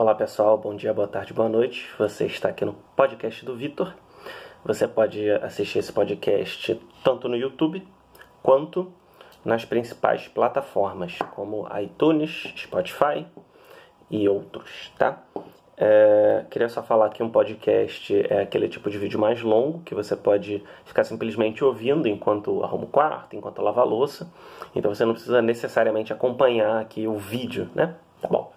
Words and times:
Olá 0.00 0.14
pessoal, 0.14 0.56
bom 0.56 0.76
dia, 0.76 0.94
boa 0.94 1.08
tarde, 1.08 1.34
boa 1.34 1.48
noite. 1.48 1.90
Você 1.98 2.26
está 2.26 2.50
aqui 2.50 2.64
no 2.64 2.72
podcast 2.94 3.44
do 3.44 3.56
Vitor. 3.56 3.92
Você 4.64 4.86
pode 4.86 5.28
assistir 5.28 5.80
esse 5.80 5.92
podcast 5.92 6.80
tanto 7.02 7.28
no 7.28 7.34
YouTube 7.34 7.84
quanto 8.40 8.92
nas 9.44 9.64
principais 9.64 10.28
plataformas 10.28 11.18
como 11.34 11.66
iTunes, 11.80 12.54
Spotify 12.56 13.26
e 14.08 14.28
outros, 14.28 14.92
tá? 14.96 15.20
É, 15.76 16.44
queria 16.48 16.68
só 16.68 16.80
falar 16.80 17.08
que 17.08 17.20
um 17.20 17.28
podcast 17.28 18.24
é 18.30 18.42
aquele 18.42 18.68
tipo 18.68 18.88
de 18.88 18.98
vídeo 18.98 19.18
mais 19.18 19.42
longo 19.42 19.80
que 19.80 19.96
você 19.96 20.14
pode 20.14 20.62
ficar 20.84 21.02
simplesmente 21.02 21.64
ouvindo 21.64 22.06
enquanto 22.06 22.62
arruma 22.62 22.84
o 22.84 22.88
quarto, 22.88 23.34
enquanto 23.34 23.60
lava 23.60 23.80
a 23.80 23.84
louça. 23.84 24.32
Então 24.76 24.94
você 24.94 25.04
não 25.04 25.14
precisa 25.14 25.42
necessariamente 25.42 26.12
acompanhar 26.12 26.80
aqui 26.80 27.08
o 27.08 27.16
vídeo, 27.16 27.68
né? 27.74 27.96
Tá 28.22 28.28
bom. 28.28 28.56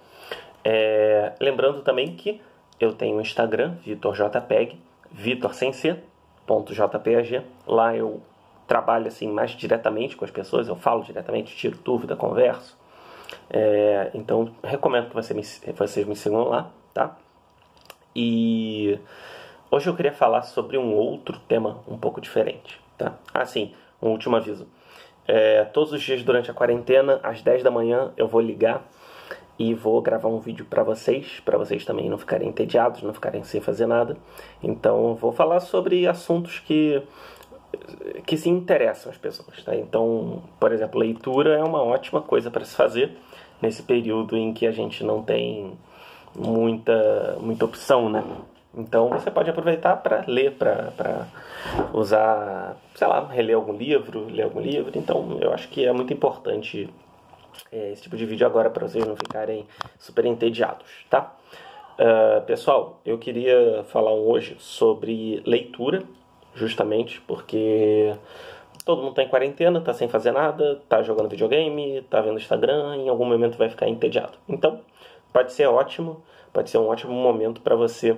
É, 0.63 1.33
lembrando 1.39 1.81
também 1.81 2.15
que 2.15 2.41
eu 2.79 2.93
tenho 2.93 3.17
o 3.17 3.21
Instagram, 3.21 3.75
VitorJPEG, 3.83 4.79
Vitor 5.11 5.53
sem 5.53 5.73
ser, 5.73 6.03
ponto 6.45 6.73
JPG. 6.73 7.41
Lá 7.67 7.95
eu 7.95 8.21
trabalho 8.67 9.07
assim 9.07 9.27
mais 9.27 9.51
diretamente 9.51 10.15
com 10.15 10.23
as 10.23 10.31
pessoas, 10.31 10.67
eu 10.67 10.75
falo 10.75 11.03
diretamente, 11.03 11.55
tiro 11.55 11.77
dúvida, 11.83 12.15
converso. 12.15 12.77
É, 13.49 14.11
então 14.13 14.53
recomendo 14.63 15.09
que 15.09 15.15
você 15.15 15.33
me, 15.33 15.43
vocês 15.43 16.07
me 16.07 16.15
sigam 16.15 16.43
lá, 16.43 16.71
tá? 16.93 17.17
E 18.15 18.99
hoje 19.69 19.89
eu 19.89 19.95
queria 19.95 20.13
falar 20.13 20.43
sobre 20.43 20.77
um 20.77 20.93
outro 20.93 21.39
tema 21.47 21.79
um 21.87 21.97
pouco 21.97 22.19
diferente, 22.19 22.79
tá? 22.97 23.13
Assim, 23.33 23.73
um 24.01 24.09
último 24.09 24.35
aviso. 24.35 24.67
É, 25.27 25.65
todos 25.65 25.93
os 25.93 26.01
dias 26.01 26.23
durante 26.23 26.49
a 26.49 26.53
quarentena, 26.53 27.19
às 27.23 27.41
10 27.41 27.63
da 27.63 27.71
manhã, 27.71 28.11
eu 28.17 28.27
vou 28.27 28.41
ligar 28.41 28.83
e 29.61 29.75
vou 29.75 30.01
gravar 30.01 30.27
um 30.27 30.39
vídeo 30.39 30.65
para 30.65 30.81
vocês, 30.81 31.39
para 31.45 31.55
vocês 31.55 31.85
também 31.85 32.09
não 32.09 32.17
ficarem 32.17 32.49
entediados, 32.49 33.03
não 33.03 33.13
ficarem 33.13 33.43
sem 33.43 33.61
fazer 33.61 33.85
nada. 33.85 34.17
Então, 34.63 35.13
vou 35.13 35.31
falar 35.31 35.59
sobre 35.59 36.07
assuntos 36.07 36.59
que 36.59 37.01
que 38.25 38.35
se 38.35 38.49
interessam 38.49 39.11
às 39.11 39.17
pessoas, 39.17 39.63
tá? 39.63 39.73
Então, 39.73 40.43
por 40.59 40.73
exemplo, 40.73 40.99
leitura 40.99 41.57
é 41.57 41.63
uma 41.63 41.81
ótima 41.81 42.21
coisa 42.21 42.51
para 42.51 42.65
se 42.65 42.75
fazer 42.75 43.15
nesse 43.61 43.81
período 43.83 44.35
em 44.35 44.51
que 44.51 44.67
a 44.67 44.71
gente 44.71 45.05
não 45.05 45.21
tem 45.23 45.77
muita 46.35 47.37
muita 47.39 47.65
opção, 47.65 48.09
né? 48.09 48.23
Então 48.75 49.09
você 49.09 49.29
pode 49.29 49.49
aproveitar 49.49 49.97
para 49.97 50.23
ler, 50.27 50.53
para 50.53 51.27
usar, 51.93 52.75
sei 52.95 53.07
lá, 53.07 53.25
reler 53.27 53.55
algum 53.55 53.73
livro, 53.73 54.27
ler 54.29 54.43
algum 54.43 54.59
livro. 54.59 54.91
Então 54.97 55.37
eu 55.39 55.53
acho 55.53 55.69
que 55.69 55.85
é 55.85 55.93
muito 55.93 56.11
importante 56.13 56.89
é, 57.71 57.91
esse 57.91 58.03
tipo 58.03 58.15
de 58.15 58.25
vídeo 58.25 58.45
agora 58.45 58.69
para 58.69 58.87
vocês 58.87 59.05
não 59.05 59.15
ficarem 59.15 59.67
super 59.99 60.25
entediados, 60.25 60.87
tá? 61.09 61.35
Uh, 61.99 62.41
pessoal, 62.45 62.99
eu 63.05 63.17
queria 63.17 63.83
falar 63.89 64.11
hoje 64.11 64.55
sobre 64.57 65.41
leitura, 65.45 66.03
justamente 66.55 67.21
porque 67.21 68.15
todo 68.83 68.99
mundo 68.99 69.11
está 69.11 69.23
em 69.23 69.27
quarentena, 69.27 69.79
está 69.79 69.93
sem 69.93 70.07
fazer 70.07 70.31
nada, 70.31 70.79
está 70.83 71.03
jogando 71.03 71.29
videogame, 71.29 71.97
está 71.97 72.21
vendo 72.21 72.37
Instagram, 72.37 72.95
em 72.97 73.09
algum 73.09 73.25
momento 73.25 73.57
vai 73.57 73.69
ficar 73.69 73.87
entediado. 73.87 74.37
Então, 74.49 74.81
pode 75.31 75.53
ser 75.53 75.67
ótimo, 75.67 76.23
pode 76.51 76.69
ser 76.69 76.77
um 76.77 76.87
ótimo 76.87 77.13
momento 77.13 77.61
para 77.61 77.75
você 77.75 78.17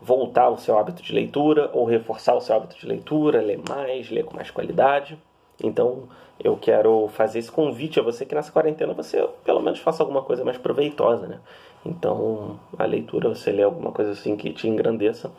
voltar 0.00 0.44
ao 0.44 0.58
seu 0.58 0.78
hábito 0.78 1.02
de 1.02 1.12
leitura 1.12 1.70
ou 1.72 1.84
reforçar 1.84 2.34
o 2.34 2.40
seu 2.40 2.54
hábito 2.54 2.78
de 2.78 2.86
leitura, 2.86 3.40
ler 3.40 3.60
mais, 3.68 4.10
ler 4.10 4.24
com 4.24 4.36
mais 4.36 4.50
qualidade. 4.50 5.18
Então, 5.62 6.04
eu 6.42 6.56
quero 6.56 7.08
fazer 7.08 7.38
esse 7.38 7.50
convite 7.50 7.98
a 7.98 8.02
você 8.02 8.26
que 8.26 8.34
nessa 8.34 8.52
quarentena 8.52 8.92
você 8.92 9.26
pelo 9.44 9.60
menos 9.60 9.78
faça 9.80 10.02
alguma 10.02 10.22
coisa 10.22 10.44
mais 10.44 10.58
proveitosa, 10.58 11.26
né? 11.26 11.40
Então, 11.84 12.58
a 12.78 12.84
leitura, 12.84 13.28
você 13.28 13.52
ler 13.52 13.62
alguma 13.62 13.92
coisa 13.92 14.10
assim 14.10 14.36
que 14.36 14.52
te 14.52 14.68
engrandeça, 14.68 15.30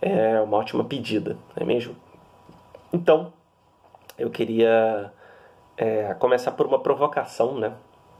é 0.00 0.40
uma 0.40 0.58
ótima 0.58 0.84
pedida, 0.84 1.36
não 1.56 1.62
é 1.62 1.64
mesmo? 1.64 1.96
Então, 2.92 3.32
eu 4.18 4.30
queria 4.30 5.12
é, 5.76 6.14
começar 6.14 6.52
por 6.52 6.66
uma 6.66 6.78
provocação, 6.78 7.58
né? 7.58 7.72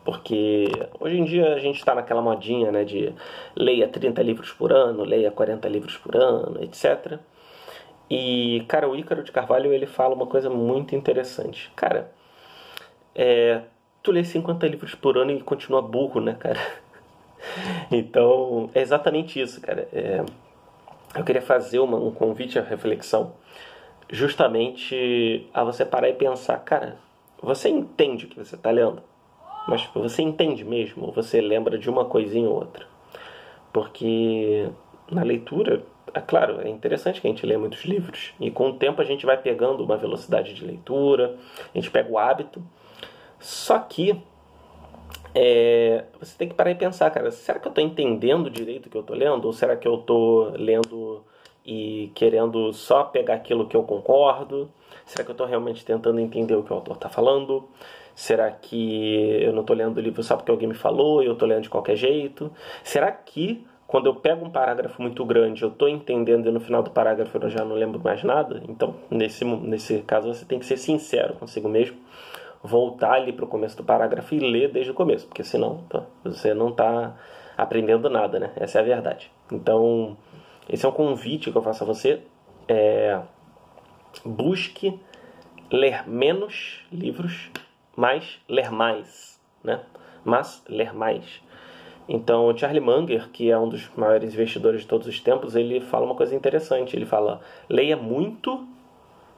Porque 0.04 0.66
hoje 0.98 1.19
em 1.19 1.24
dia 1.24 1.54
a 1.54 1.58
gente 1.58 1.76
está 1.78 1.94
naquela 1.94 2.22
modinha, 2.22 2.72
né, 2.72 2.84
de 2.84 3.14
leia 3.54 3.86
30 3.86 4.22
livros 4.22 4.50
por 4.50 4.72
ano, 4.72 5.04
leia 5.04 5.30
40 5.30 5.69
livros 5.69 5.96
por 5.98 6.16
ano, 6.16 6.62
etc. 6.62 7.19
E, 8.10 8.65
cara, 8.66 8.88
o 8.88 8.97
Ícaro 8.97 9.22
de 9.22 9.31
Carvalho 9.31 9.72
ele 9.72 9.87
fala 9.87 10.15
uma 10.15 10.26
coisa 10.26 10.50
muito 10.50 10.97
interessante. 10.97 11.71
Cara, 11.76 12.10
é, 13.15 13.62
tu 14.03 14.10
lê 14.10 14.25
50 14.25 14.66
livros 14.66 14.97
por 14.97 15.16
ano 15.16 15.31
e 15.31 15.41
continua 15.41 15.81
burro, 15.81 16.20
né, 16.20 16.34
cara? 16.34 16.59
Então, 17.91 18.69
é 18.75 18.82
exatamente 18.82 19.41
isso, 19.41 19.62
cara. 19.62 19.88
É, 19.94 20.22
eu 21.16 21.25
queria 21.25 21.41
fazer 21.41 21.78
uma, 21.78 21.97
um 21.97 22.10
convite 22.10 22.59
à 22.59 22.62
reflexão, 22.62 23.32
justamente 24.10 25.49
a 25.54 25.65
você 25.65 25.87
parar 25.87 26.10
e 26.10 26.12
pensar, 26.12 26.59
cara, 26.59 26.99
você 27.43 27.70
entende 27.70 28.26
o 28.26 28.28
que 28.28 28.38
você 28.38 28.56
está 28.56 28.70
lendo? 28.70 29.03
Mas 29.66 29.81
tipo, 29.82 30.00
você 30.00 30.20
entende 30.20 30.65
mesmo? 30.65 31.06
Ou 31.06 31.12
você 31.12 31.41
lembra 31.41 31.78
de 31.78 31.88
uma 31.88 32.04
coisinha 32.04 32.49
ou 32.49 32.56
outra? 32.56 32.87
Porque 33.72 34.69
na 35.10 35.22
leitura 35.22 35.82
é 36.15 36.21
claro, 36.21 36.60
é 36.60 36.69
interessante 36.69 37.21
que 37.21 37.26
a 37.26 37.31
gente 37.31 37.44
lê 37.47 37.56
muitos 37.56 37.84
livros 37.84 38.32
e 38.41 38.50
com 38.50 38.71
o 38.71 38.72
tempo 38.75 39.00
a 39.00 39.04
gente 39.04 39.26
vai 39.26 39.37
pegando 39.37 39.84
uma 39.84 39.97
velocidade 39.97 40.54
de 40.54 40.65
leitura, 40.65 41.37
a 41.75 41.78
gente 41.78 41.91
pega 41.91 42.10
o 42.10 42.19
hábito. 42.19 42.62
Só 43.38 43.78
que 43.78 44.22
é, 45.34 46.04
você 46.19 46.37
tem 46.37 46.49
que 46.49 46.54
parar 46.54 46.70
e 46.70 46.75
pensar, 46.75 47.10
cara, 47.10 47.31
será 47.31 47.59
que 47.59 47.66
eu 47.66 47.70
estou 47.70 47.84
entendendo 47.84 48.50
direito 48.50 48.87
o 48.87 48.91
que 48.91 48.97
eu 48.97 49.03
estou 49.03 49.16
lendo? 49.16 49.44
Ou 49.44 49.53
será 49.53 49.76
que 49.76 49.87
eu 49.87 49.97
estou 49.97 50.50
lendo 50.56 51.25
e 51.65 52.10
querendo 52.15 52.72
só 52.72 53.04
pegar 53.04 53.34
aquilo 53.34 53.66
que 53.66 53.76
eu 53.76 53.82
concordo? 53.82 54.70
Será 55.06 55.25
que 55.25 55.31
eu 55.31 55.34
estou 55.34 55.47
realmente 55.47 55.84
tentando 55.84 56.20
entender 56.20 56.54
o 56.54 56.62
que 56.62 56.72
o 56.72 56.76
autor 56.76 56.97
está 56.97 57.09
falando? 57.09 57.69
Será 58.15 58.50
que 58.50 59.41
eu 59.41 59.53
não 59.53 59.62
estou 59.62 59.76
lendo 59.76 59.97
o 59.97 60.00
livro 60.00 60.22
só 60.22 60.37
porque 60.37 60.50
alguém 60.50 60.69
me 60.69 60.75
falou 60.75 61.22
e 61.22 61.26
eu 61.26 61.32
estou 61.32 61.49
lendo 61.49 61.62
de 61.62 61.70
qualquer 61.70 61.97
jeito? 61.97 62.53
Será 62.82 63.10
que 63.10 63.66
quando 63.90 64.06
eu 64.06 64.14
pego 64.14 64.46
um 64.46 64.50
parágrafo 64.50 65.02
muito 65.02 65.24
grande, 65.24 65.64
eu 65.64 65.68
estou 65.68 65.88
entendendo 65.88 66.48
e 66.48 66.52
no 66.52 66.60
final 66.60 66.80
do 66.80 66.92
parágrafo 66.92 67.36
eu 67.36 67.50
já 67.50 67.64
não 67.64 67.74
lembro 67.74 67.98
mais 67.98 68.22
nada. 68.22 68.62
Então, 68.68 68.94
nesse, 69.10 69.44
nesse 69.44 69.98
caso, 70.02 70.32
você 70.32 70.44
tem 70.44 70.60
que 70.60 70.64
ser 70.64 70.76
sincero 70.76 71.34
consigo 71.34 71.68
mesmo, 71.68 71.96
voltar 72.62 73.14
ali 73.14 73.32
para 73.32 73.44
o 73.44 73.48
começo 73.48 73.76
do 73.76 73.82
parágrafo 73.82 74.32
e 74.32 74.38
ler 74.38 74.70
desde 74.70 74.92
o 74.92 74.94
começo, 74.94 75.26
porque 75.26 75.42
senão 75.42 75.82
você 76.22 76.54
não 76.54 76.68
está 76.68 77.16
aprendendo 77.56 78.08
nada, 78.08 78.38
né? 78.38 78.52
Essa 78.54 78.78
é 78.78 78.80
a 78.80 78.84
verdade. 78.84 79.28
Então, 79.50 80.16
esse 80.68 80.86
é 80.86 80.88
um 80.88 80.92
convite 80.92 81.50
que 81.50 81.58
eu 81.58 81.62
faço 81.62 81.82
a 81.82 81.86
você. 81.86 82.20
É, 82.68 83.20
busque 84.24 85.00
ler 85.68 86.08
menos 86.08 86.84
livros, 86.92 87.50
mas 87.96 88.38
ler 88.48 88.70
mais, 88.70 89.40
né? 89.64 89.80
Mas 90.24 90.62
ler 90.68 90.94
mais. 90.94 91.42
Então, 92.12 92.48
o 92.48 92.59
Charlie 92.59 92.81
Munger, 92.81 93.28
que 93.31 93.53
é 93.53 93.56
um 93.56 93.69
dos 93.69 93.88
maiores 93.97 94.34
investidores 94.34 94.81
de 94.81 94.87
todos 94.88 95.06
os 95.06 95.21
tempos, 95.21 95.54
ele 95.54 95.81
fala 95.81 96.04
uma 96.06 96.16
coisa 96.16 96.34
interessante. 96.34 96.97
Ele 96.97 97.06
fala: 97.06 97.41
leia 97.69 97.97
muito, 97.97 98.66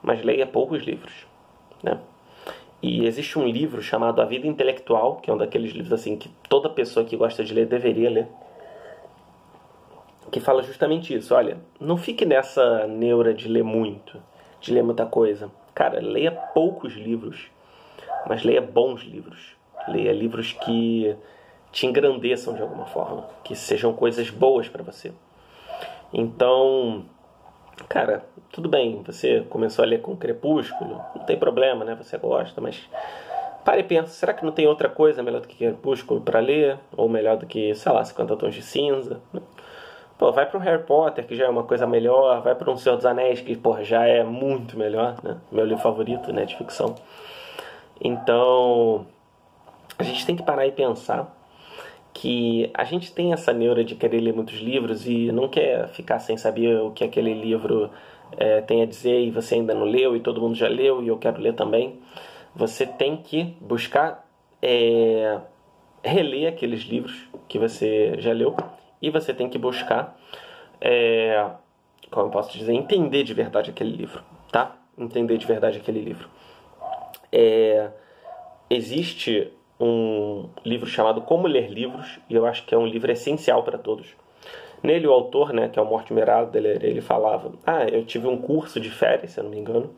mas 0.03 0.25
leia 0.25 0.47
poucos 0.47 0.82
livros. 0.82 1.27
Né? 1.82 2.00
E 2.82 3.05
existe 3.05 3.38
um 3.38 3.47
livro 3.47 3.82
chamado 3.82 4.22
A 4.22 4.25
Vida 4.25 4.47
Intelectual, 4.47 5.16
que 5.16 5.31
é 5.31 5.34
um 5.34 5.37
daqueles 5.37 5.72
livros 5.72 5.93
assim 5.93 6.16
que 6.16 6.31
toda 6.49 6.71
pessoa 6.71 7.05
que 7.05 7.15
gosta 7.15 7.44
de 7.44 7.53
ler 7.53 7.66
deveria 7.66 8.09
ler, 8.09 8.28
que 10.31 10.41
fala 10.41 10.62
justamente 10.62 11.15
isso. 11.15 11.34
Olha, 11.34 11.59
não 11.78 11.99
fique 11.99 12.25
nessa 12.25 12.87
neura 12.87 13.34
de 13.34 13.49
ler 13.49 13.62
muito, 13.62 14.19
de 14.62 14.72
ler 14.72 14.82
muita 14.82 15.05
coisa. 15.05 15.50
Cara, 15.75 16.00
leia 16.00 16.32
poucos 16.32 16.94
livros, 16.94 17.50
mas 18.27 18.43
leia 18.43 18.62
bons 18.62 19.03
livros. 19.03 19.56
Leia 19.88 20.12
livros 20.12 20.55
que 20.55 21.15
te 21.72 21.87
engrandeçam 21.87 22.55
de 22.55 22.62
alguma 22.62 22.84
forma, 22.84 23.27
que 23.43 23.56
sejam 23.56 23.94
coisas 23.94 24.29
boas 24.31 24.69
para 24.69 24.82
você. 24.82 25.11
Então, 26.12 27.06
cara, 27.88 28.25
tudo 28.52 28.69
bem, 28.69 29.02
você 29.02 29.41
começou 29.49 29.82
a 29.82 29.88
ler 29.88 30.02
com 30.02 30.14
Crepúsculo, 30.14 31.00
não 31.17 31.25
tem 31.25 31.38
problema, 31.38 31.85
né? 31.85 31.94
Você 31.94 32.19
gosta, 32.19 32.61
mas 32.61 32.88
pare 33.64 33.81
e 33.81 33.85
pensa, 33.85 34.08
será 34.08 34.35
que 34.35 34.44
não 34.44 34.52
tem 34.52 34.67
outra 34.67 34.91
coisa 34.91 35.23
melhor 35.23 35.41
do 35.41 35.49
que 35.49 35.56
Crepúsculo 35.56 36.20
para 36.20 36.38
ler? 36.38 36.79
Ou 36.94 37.08
melhor 37.08 37.38
do 37.38 37.46
que, 37.46 37.75
sei 37.75 37.91
lá, 37.91 38.05
50 38.05 38.37
Tons 38.37 38.55
de 38.55 38.62
Cinza? 38.62 39.20
Pô, 40.19 40.31
vai 40.31 40.44
para 40.44 40.58
um 40.58 40.62
Harry 40.62 40.82
Potter, 40.82 41.26
que 41.26 41.35
já 41.35 41.46
é 41.46 41.49
uma 41.49 41.64
coisa 41.64 41.87
melhor, 41.87 42.43
vai 42.43 42.55
para 42.55 42.70
um 42.70 42.76
Senhor 42.76 42.96
dos 42.96 43.06
Anéis, 43.06 43.41
que, 43.41 43.56
porra, 43.56 43.82
já 43.82 44.06
é 44.06 44.23
muito 44.23 44.79
melhor, 44.79 45.17
né? 45.23 45.38
Meu 45.50 45.64
livro 45.64 45.82
favorito, 45.82 46.32
né, 46.32 46.44
de 46.44 46.55
ficção. 46.55 46.94
Então, 48.00 49.06
a 49.99 50.02
gente 50.02 50.26
tem 50.26 50.37
que 50.37 50.43
parar 50.43 50.67
e 50.67 50.73
pensar 50.73 51.35
que 52.12 52.70
a 52.75 52.85
gente 52.85 53.12
tem 53.12 53.32
essa 53.32 53.53
neura 53.53 53.82
de 53.82 53.94
querer 53.94 54.20
ler 54.20 54.35
muitos 54.35 54.59
livros 54.59 55.06
e 55.06 55.32
não 55.32 55.49
quer 55.49 55.88
ficar 55.88 56.19
sem 56.19 56.37
saber 56.37 56.81
o 56.81 56.91
que 56.91 57.05
aquele 57.05 57.32
livro 57.32 57.91
é, 58.37 58.61
tem 58.61 58.82
a 58.82 58.87
dizer 58.87 59.20
e 59.20 59.31
você 59.31 59.56
ainda 59.56 59.75
não 59.75 59.85
leu 59.85 60.17
e 60.17 60.20
todo 60.20 60.41
mundo 60.41 60.55
já 60.55 60.69
leu 60.69 61.03
e 61.03 61.09
eu 61.09 61.19
quero 61.19 61.41
ler 61.41 61.55
também. 61.55 62.00
Você 62.55 62.87
tem 62.87 63.17
que 63.17 63.56
buscar 63.61 64.29
é, 64.61 65.41
reler 66.05 66.49
aqueles 66.49 66.82
livros 66.82 67.29
que 67.49 67.59
você 67.59 68.15
já 68.19 68.32
leu 68.32 68.55
e 69.00 69.11
você 69.11 69.32
tem 69.32 69.49
que 69.49 69.58
buscar, 69.58 70.17
é, 70.81 71.47
como 72.11 72.26
eu 72.26 72.31
posso 72.31 72.56
dizer, 72.56 72.73
entender 72.73 73.25
de 73.25 73.35
verdade 73.35 73.70
aquele 73.70 73.97
livro, 73.97 74.23
tá? 74.50 74.76
Entender 74.99 75.38
de 75.38 75.47
verdade 75.47 75.79
aquele 75.79 76.00
livro. 76.00 76.29
É, 77.32 77.91
existe 78.69 79.50
um 79.84 80.49
livro 80.64 80.87
chamado 80.87 81.20
Como 81.23 81.46
Ler 81.46 81.70
Livros, 81.70 82.19
e 82.31 82.34
eu 82.34 82.46
acho 82.46 82.64
que 82.64 82.75
é 82.75 82.79
um 82.79 82.87
livro 82.87 83.11
essencial 83.11 83.62
para 83.62 83.79
todos. 83.79 84.06
Nele, 84.82 85.06
o 85.06 85.12
autor, 85.12 85.52
né, 85.52 85.69
que 85.69 85.79
é 85.79 85.82
o 85.82 85.87
Mortimer 85.87 86.29
Adler, 86.29 86.84
ele 86.84 87.00
falava: 87.00 87.52
Ah, 87.67 87.84
eu 87.84 88.05
tive 88.05 88.26
um 88.26 88.37
curso 88.37 88.81
de 88.81 88.90
férias, 88.90 89.32
se 89.32 89.40
eu 89.40 89.44
não 89.44 89.50
me 89.50 89.58
engano, 89.58 89.90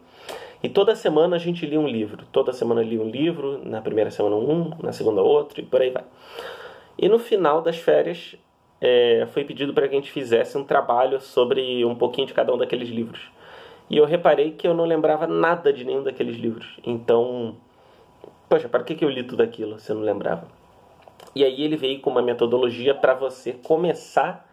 e 0.62 0.68
toda 0.68 0.94
semana 0.96 1.36
a 1.36 1.38
gente 1.38 1.66
lia 1.66 1.78
um 1.78 1.86
livro. 1.86 2.24
Toda 2.32 2.52
semana 2.52 2.82
lia 2.82 3.00
um 3.00 3.08
livro, 3.08 3.60
na 3.62 3.82
primeira 3.82 4.10
semana 4.10 4.36
um, 4.36 4.70
na 4.82 4.92
segunda 4.92 5.22
outro, 5.22 5.60
e 5.60 5.64
por 5.64 5.82
aí 5.82 5.90
vai. 5.90 6.04
E 6.98 7.08
no 7.08 7.18
final 7.18 7.60
das 7.60 7.76
férias, 7.76 8.36
é, 8.80 9.26
foi 9.32 9.44
pedido 9.44 9.74
para 9.74 9.88
que 9.88 9.94
a 9.94 9.98
gente 9.98 10.10
fizesse 10.10 10.56
um 10.56 10.64
trabalho 10.64 11.20
sobre 11.20 11.84
um 11.84 11.94
pouquinho 11.94 12.26
de 12.26 12.32
cada 12.32 12.52
um 12.52 12.56
daqueles 12.56 12.88
livros. 12.88 13.30
E 13.90 13.98
eu 13.98 14.06
reparei 14.06 14.52
que 14.52 14.66
eu 14.66 14.72
não 14.72 14.84
lembrava 14.84 15.26
nada 15.26 15.72
de 15.72 15.84
nenhum 15.84 16.02
daqueles 16.02 16.36
livros. 16.36 16.78
Então, 16.86 17.56
poxa, 18.48 18.68
para 18.68 18.82
que, 18.82 18.94
que 18.94 19.04
eu 19.04 19.10
li 19.10 19.22
tudo 19.22 19.42
aquilo 19.42 19.78
se 19.78 19.90
eu 19.90 19.96
não 19.96 20.02
lembrava? 20.02 20.46
E 21.34 21.44
aí 21.44 21.62
ele 21.62 21.76
veio 21.76 22.00
com 22.00 22.10
uma 22.10 22.22
metodologia 22.22 22.94
para 22.94 23.14
você 23.14 23.52
começar 23.52 24.48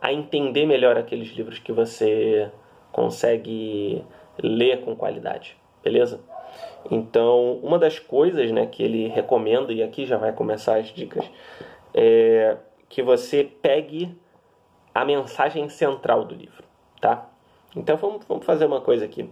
a 0.00 0.12
entender 0.12 0.66
melhor 0.66 0.96
aqueles 0.96 1.28
livros 1.28 1.58
que 1.58 1.72
você 1.72 2.50
consegue 2.92 4.04
ler 4.42 4.82
com 4.82 4.94
qualidade, 4.94 5.56
beleza? 5.82 6.20
Então, 6.90 7.54
uma 7.62 7.78
das 7.78 7.98
coisas 7.98 8.50
né, 8.52 8.66
que 8.66 8.82
ele 8.82 9.08
recomenda, 9.08 9.72
e 9.72 9.82
aqui 9.82 10.06
já 10.06 10.16
vai 10.16 10.32
começar 10.32 10.76
as 10.76 10.88
dicas, 10.88 11.28
é 11.94 12.56
que 12.88 13.02
você 13.02 13.42
pegue 13.44 14.16
a 14.94 15.04
mensagem 15.04 15.68
central 15.68 16.24
do 16.24 16.34
livro, 16.34 16.62
tá? 17.00 17.28
Então, 17.74 17.96
vamos, 17.96 18.24
vamos 18.26 18.46
fazer 18.46 18.64
uma 18.64 18.80
coisa 18.80 19.04
aqui. 19.04 19.28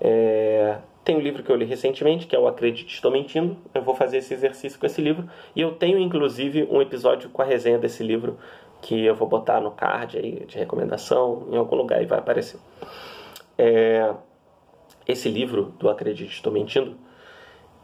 É, 0.00 0.78
tem 1.04 1.16
um 1.16 1.20
livro 1.20 1.42
que 1.42 1.50
eu 1.50 1.56
li 1.56 1.66
recentemente, 1.66 2.26
que 2.26 2.34
é 2.34 2.38
o 2.38 2.48
Acredite 2.48 2.94
Estou 2.94 3.10
Mentindo. 3.10 3.56
Eu 3.74 3.82
vou 3.82 3.94
fazer 3.94 4.18
esse 4.18 4.32
exercício 4.32 4.78
com 4.78 4.86
esse 4.86 5.02
livro. 5.02 5.28
E 5.54 5.60
eu 5.60 5.72
tenho, 5.72 5.98
inclusive, 5.98 6.66
um 6.70 6.80
episódio 6.80 7.28
com 7.28 7.42
a 7.42 7.44
resenha 7.44 7.78
desse 7.78 8.02
livro 8.02 8.38
que 8.80 9.04
eu 9.04 9.14
vou 9.14 9.28
botar 9.28 9.60
no 9.60 9.70
card 9.70 10.18
aí 10.18 10.44
de 10.46 10.58
recomendação, 10.58 11.46
em 11.50 11.56
algum 11.56 11.76
lugar 11.76 12.02
e 12.02 12.06
vai 12.06 12.18
aparecer. 12.18 12.58
É, 13.56 14.12
esse 15.06 15.28
livro 15.28 15.74
do 15.78 15.90
Acredite 15.90 16.32
Estou 16.32 16.52
Mentindo, 16.52 16.96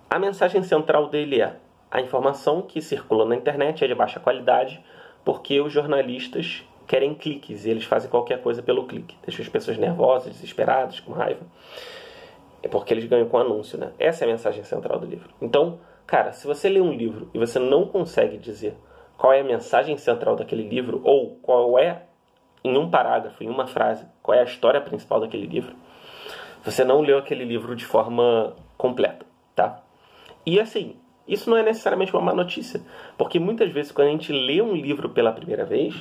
a 0.08 0.18
mensagem 0.18 0.62
central 0.62 1.08
dele 1.08 1.40
é 1.40 1.56
a 1.90 2.00
informação 2.00 2.62
que 2.62 2.80
circula 2.80 3.24
na 3.24 3.34
internet 3.34 3.84
é 3.84 3.88
de 3.88 3.94
baixa 3.94 4.20
qualidade 4.20 4.82
porque 5.24 5.60
os 5.60 5.72
jornalistas 5.72 6.64
querem 6.86 7.14
cliques 7.14 7.64
e 7.64 7.70
eles 7.70 7.84
fazem 7.84 8.10
qualquer 8.10 8.40
coisa 8.40 8.62
pelo 8.62 8.86
clique. 8.86 9.16
Deixa 9.24 9.42
as 9.42 9.48
pessoas 9.48 9.76
nervosas, 9.76 10.32
desesperadas, 10.32 11.00
com 11.00 11.12
raiva. 11.12 11.42
É 12.62 12.68
porque 12.68 12.92
eles 12.92 13.06
ganham 13.06 13.28
com 13.28 13.38
anúncio, 13.38 13.78
né? 13.78 13.92
Essa 13.98 14.24
é 14.24 14.28
a 14.28 14.30
mensagem 14.30 14.62
central 14.64 14.98
do 14.98 15.06
livro. 15.06 15.30
Então, 15.40 15.80
cara, 16.06 16.32
se 16.32 16.46
você 16.46 16.68
lê 16.68 16.80
um 16.80 16.92
livro 16.92 17.30
e 17.32 17.38
você 17.38 17.58
não 17.58 17.86
consegue 17.86 18.36
dizer 18.36 18.76
qual 19.16 19.32
é 19.32 19.40
a 19.40 19.44
mensagem 19.44 19.96
central 19.96 20.36
daquele 20.36 20.68
livro 20.68 21.00
ou 21.04 21.36
qual 21.42 21.78
é, 21.78 22.02
em 22.64 22.76
um 22.76 22.90
parágrafo, 22.90 23.42
em 23.42 23.48
uma 23.48 23.66
frase, 23.66 24.06
qual 24.22 24.36
é 24.36 24.40
a 24.40 24.44
história 24.44 24.80
principal 24.80 25.20
daquele 25.20 25.46
livro, 25.46 25.74
você 26.62 26.84
não 26.84 27.00
leu 27.00 27.18
aquele 27.18 27.44
livro 27.44 27.74
de 27.74 27.84
forma 27.84 28.54
completa, 28.76 29.24
tá? 29.54 29.82
E 30.44 30.60
assim, 30.60 30.96
isso 31.26 31.48
não 31.48 31.56
é 31.56 31.62
necessariamente 31.62 32.12
uma 32.14 32.22
má 32.22 32.34
notícia, 32.34 32.80
porque 33.16 33.38
muitas 33.38 33.70
vezes 33.72 33.92
quando 33.92 34.08
a 34.08 34.10
gente 34.10 34.32
lê 34.32 34.60
um 34.60 34.74
livro 34.74 35.10
pela 35.10 35.32
primeira 35.32 35.64
vez, 35.64 35.94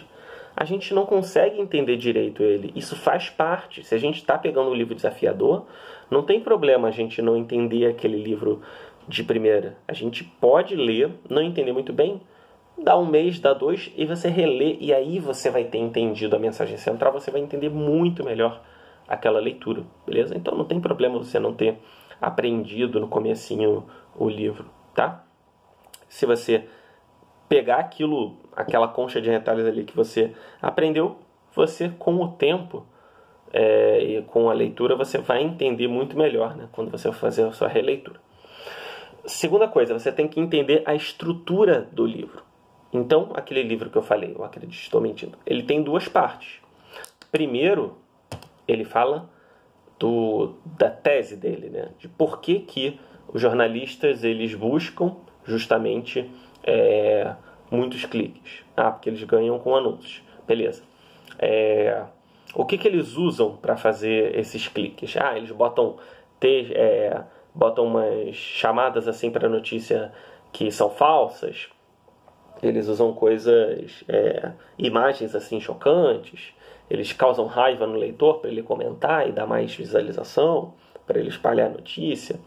a 0.56 0.66
gente 0.66 0.94
não 0.94 1.06
consegue 1.06 1.60
entender 1.60 1.98
direito 1.98 2.44
ele. 2.44 2.72
Isso 2.76 2.96
faz 2.96 3.30
parte. 3.30 3.84
Se 3.84 3.96
a 3.96 3.98
gente 3.98 4.18
está 4.18 4.38
pegando 4.38 4.70
um 4.70 4.74
livro 4.74 4.96
desafiador, 4.96 5.66
não 6.10 6.24
tem 6.24 6.40
problema 6.40 6.88
a 6.88 6.92
gente 6.92 7.22
não 7.22 7.38
entender 7.38 7.86
aquele 7.86 8.22
livro 8.22 8.62
de 9.08 9.24
primeira. 9.24 9.78
A 9.88 9.94
gente 9.94 10.24
pode 10.24 10.76
ler, 10.76 11.12
não 11.30 11.42
entender 11.42 11.72
muito 11.72 11.94
bem, 11.94 12.22
dá 12.78 12.98
um 12.98 13.06
mês, 13.06 13.40
dá 13.40 13.54
dois, 13.54 13.92
e 13.96 14.06
você 14.06 14.30
relê, 14.30 14.78
e 14.80 14.94
aí 14.94 15.20
você 15.20 15.50
vai 15.50 15.64
ter 15.66 15.80
entendido 15.80 16.36
a 16.36 16.40
mensagem 16.40 16.78
central, 16.78 17.12
você 17.12 17.32
vai 17.32 17.42
entender 17.42 17.70
muito 17.70 18.24
melhor 18.24 18.62
aquela 19.08 19.40
leitura, 19.40 19.84
beleza? 20.06 20.36
Então 20.38 20.56
não 20.56 20.66
tem 20.66 20.80
problema 20.80 21.18
você 21.18 21.40
não 21.40 21.54
ter 21.54 21.78
aprendido 22.22 23.00
no 23.00 23.08
comecinho 23.08 23.86
o 24.16 24.30
livro, 24.30 24.66
tá? 24.94 25.24
Se 26.08 26.26
você 26.26 26.66
pegar 27.48 27.78
aquilo, 27.78 28.38
aquela 28.60 28.90
concha 28.90 29.22
de 29.22 29.30
retalhos 29.30 29.66
ali 29.66 29.86
que 29.86 29.96
você 29.96 30.34
aprendeu, 30.62 31.18
você 31.56 31.90
com 31.98 32.16
o 32.16 32.28
tempo 32.28 32.86
é, 33.54 34.04
e 34.04 34.22
com 34.24 34.50
a 34.50 34.54
leitura 34.54 34.98
você 34.98 35.18
vai 35.18 35.42
entender 35.42 35.88
muito 35.88 36.18
melhor, 36.18 36.58
né? 36.58 36.68
Quando 36.74 36.92
você 36.92 37.10
fazer 37.14 37.46
a 37.46 37.52
sua 37.54 37.70
releitura. 37.70 38.20
Segunda 39.26 39.68
coisa, 39.68 39.98
você 39.98 40.12
tem 40.12 40.28
que 40.28 40.40
entender 40.40 40.84
a 40.86 40.94
estrutura 40.94 41.88
do 41.92 42.06
livro. 42.06 42.44
Então, 42.92 43.32
aquele 43.34 43.64
livro 43.64 43.90
que 43.90 43.98
eu 43.98 44.02
falei, 44.02 44.36
eu 44.38 44.44
acredito, 44.44 44.74
estou 44.74 45.00
mentindo, 45.00 45.38
ele 45.46 45.64
tem 45.64 45.82
duas 45.82 46.08
partes. 46.08 46.60
Primeiro, 47.32 47.98
ele 48.68 48.84
fala 48.84 49.30
do, 49.98 50.56
da 50.66 50.90
tese 50.90 51.36
dele, 51.36 51.70
né? 51.70 51.90
de 51.98 52.08
por 52.08 52.42
que, 52.42 52.60
que 52.60 53.00
os 53.28 53.42
jornalistas 53.42 54.24
eles 54.24 54.54
buscam 54.56 55.16
justamente 55.46 56.30
é, 56.64 57.36
muitos 57.70 58.06
cliques. 58.06 58.64
Ah, 58.76 58.92
porque 58.92 59.10
eles 59.10 59.24
ganham 59.24 59.60
com 59.60 59.76
anúncios. 59.76 60.22
Beleza. 60.48 60.84
É, 61.38 62.04
o 62.54 62.66
que, 62.66 62.78
que 62.78 62.88
eles 62.88 63.16
usam 63.16 63.56
para 63.56 63.78
fazer 63.78 64.38
esses 64.38 64.68
cliques? 64.68 65.16
Ah, 65.18 65.38
eles 65.38 65.52
botam, 65.52 65.98
te, 66.40 66.74
é, 66.74 67.22
botam 67.54 67.86
umas 67.86 68.36
chamadas 68.36 69.08
assim 69.08 69.32
para 69.32 69.48
notícia 69.48 70.12
que 70.52 70.72
são 70.72 70.90
falsas. 70.90 71.70
Eles 72.62 72.88
usam 72.88 73.14
coisas, 73.14 74.04
é, 74.08 74.52
imagens 74.78 75.34
assim 75.34 75.62
chocantes 75.62 76.54
eles 76.90 77.14
causam 77.14 77.46
raiva 77.46 77.86
no 77.86 77.96
leitor 77.96 78.40
para 78.40 78.50
ele 78.50 78.64
comentar 78.64 79.30
e 79.30 79.32
dar 79.32 79.46
mais 79.46 79.74
visualização, 79.76 80.74
para 81.06 81.20
ele 81.20 81.30
espalhar 81.30 81.68
a 81.68 81.74
notícia. 81.74 82.40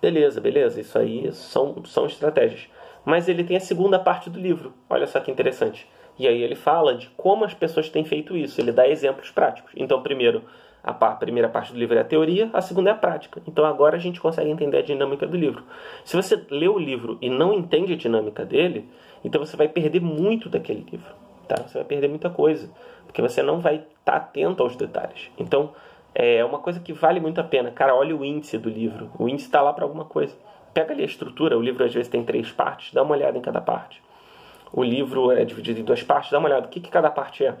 Beleza, 0.00 0.40
beleza, 0.40 0.80
isso 0.80 0.96
aí 0.96 1.32
são, 1.32 1.84
são 1.84 2.06
estratégias. 2.06 2.68
Mas 3.08 3.26
ele 3.26 3.42
tem 3.42 3.56
a 3.56 3.60
segunda 3.60 3.98
parte 3.98 4.28
do 4.28 4.38
livro, 4.38 4.74
olha 4.86 5.06
só 5.06 5.18
que 5.18 5.30
interessante. 5.30 5.88
E 6.18 6.28
aí 6.28 6.42
ele 6.42 6.54
fala 6.54 6.94
de 6.94 7.08
como 7.16 7.42
as 7.42 7.54
pessoas 7.54 7.88
têm 7.88 8.04
feito 8.04 8.36
isso, 8.36 8.60
ele 8.60 8.70
dá 8.70 8.86
exemplos 8.86 9.30
práticos. 9.30 9.72
Então, 9.74 10.02
primeiro, 10.02 10.42
a 10.82 10.92
primeira 10.92 11.48
parte 11.48 11.72
do 11.72 11.78
livro 11.78 11.96
é 11.96 12.02
a 12.02 12.04
teoria, 12.04 12.50
a 12.52 12.60
segunda 12.60 12.90
é 12.90 12.92
a 12.92 12.96
prática. 12.96 13.40
Então 13.46 13.64
agora 13.64 13.96
a 13.96 13.98
gente 13.98 14.20
consegue 14.20 14.50
entender 14.50 14.76
a 14.76 14.82
dinâmica 14.82 15.26
do 15.26 15.38
livro. 15.38 15.64
Se 16.04 16.16
você 16.16 16.38
lê 16.50 16.68
o 16.68 16.78
livro 16.78 17.16
e 17.22 17.30
não 17.30 17.54
entende 17.54 17.94
a 17.94 17.96
dinâmica 17.96 18.44
dele, 18.44 18.86
então 19.24 19.42
você 19.42 19.56
vai 19.56 19.68
perder 19.68 20.02
muito 20.02 20.50
daquele 20.50 20.84
livro. 20.92 21.14
Tá? 21.48 21.62
Você 21.66 21.78
vai 21.78 21.86
perder 21.86 22.08
muita 22.08 22.28
coisa 22.28 22.68
porque 23.06 23.22
você 23.22 23.42
não 23.42 23.58
vai 23.58 23.76
estar 23.76 23.88
tá 24.04 24.16
atento 24.16 24.62
aos 24.62 24.76
detalhes. 24.76 25.30
Então, 25.38 25.72
é 26.14 26.44
uma 26.44 26.58
coisa 26.58 26.78
que 26.78 26.92
vale 26.92 27.20
muito 27.20 27.40
a 27.40 27.44
pena. 27.44 27.70
Cara, 27.70 27.94
olha 27.94 28.14
o 28.14 28.22
índice 28.22 28.58
do 28.58 28.68
livro. 28.68 29.10
O 29.18 29.26
índice 29.26 29.46
está 29.46 29.62
lá 29.62 29.72
para 29.72 29.84
alguma 29.84 30.04
coisa. 30.04 30.36
Pega 30.72 30.92
ali 30.92 31.02
a 31.02 31.06
estrutura. 31.06 31.56
O 31.56 31.62
livro 31.62 31.84
às 31.84 31.92
vezes 31.92 32.08
tem 32.08 32.24
três 32.24 32.50
partes. 32.50 32.92
Dá 32.92 33.02
uma 33.02 33.14
olhada 33.14 33.36
em 33.36 33.40
cada 33.40 33.60
parte. 33.60 34.02
O 34.72 34.82
livro 34.82 35.32
é 35.32 35.44
dividido 35.44 35.80
em 35.80 35.84
duas 35.84 36.02
partes. 36.02 36.30
Dá 36.30 36.38
uma 36.38 36.48
olhada. 36.48 36.66
O 36.66 36.70
que, 36.70 36.80
que 36.80 36.90
cada 36.90 37.10
parte 37.10 37.44
é? 37.44 37.56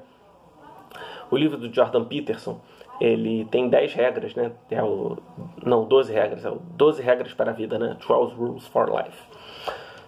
O 1.30 1.36
livro 1.36 1.58
do 1.58 1.72
Jordan 1.72 2.04
Peterson, 2.04 2.60
ele 3.00 3.44
tem 3.46 3.68
10 3.68 3.94
regras, 3.94 4.34
né? 4.34 4.52
É 4.70 4.82
o, 4.82 5.18
não, 5.64 5.84
12 5.84 6.12
regras. 6.12 6.44
É 6.44 6.50
o 6.50 6.56
12 6.56 7.02
regras 7.02 7.34
para 7.34 7.50
a 7.50 7.54
vida, 7.54 7.78
né? 7.78 7.96
12 8.06 8.34
Rules 8.34 8.66
for 8.66 8.88
Life. 8.88 9.18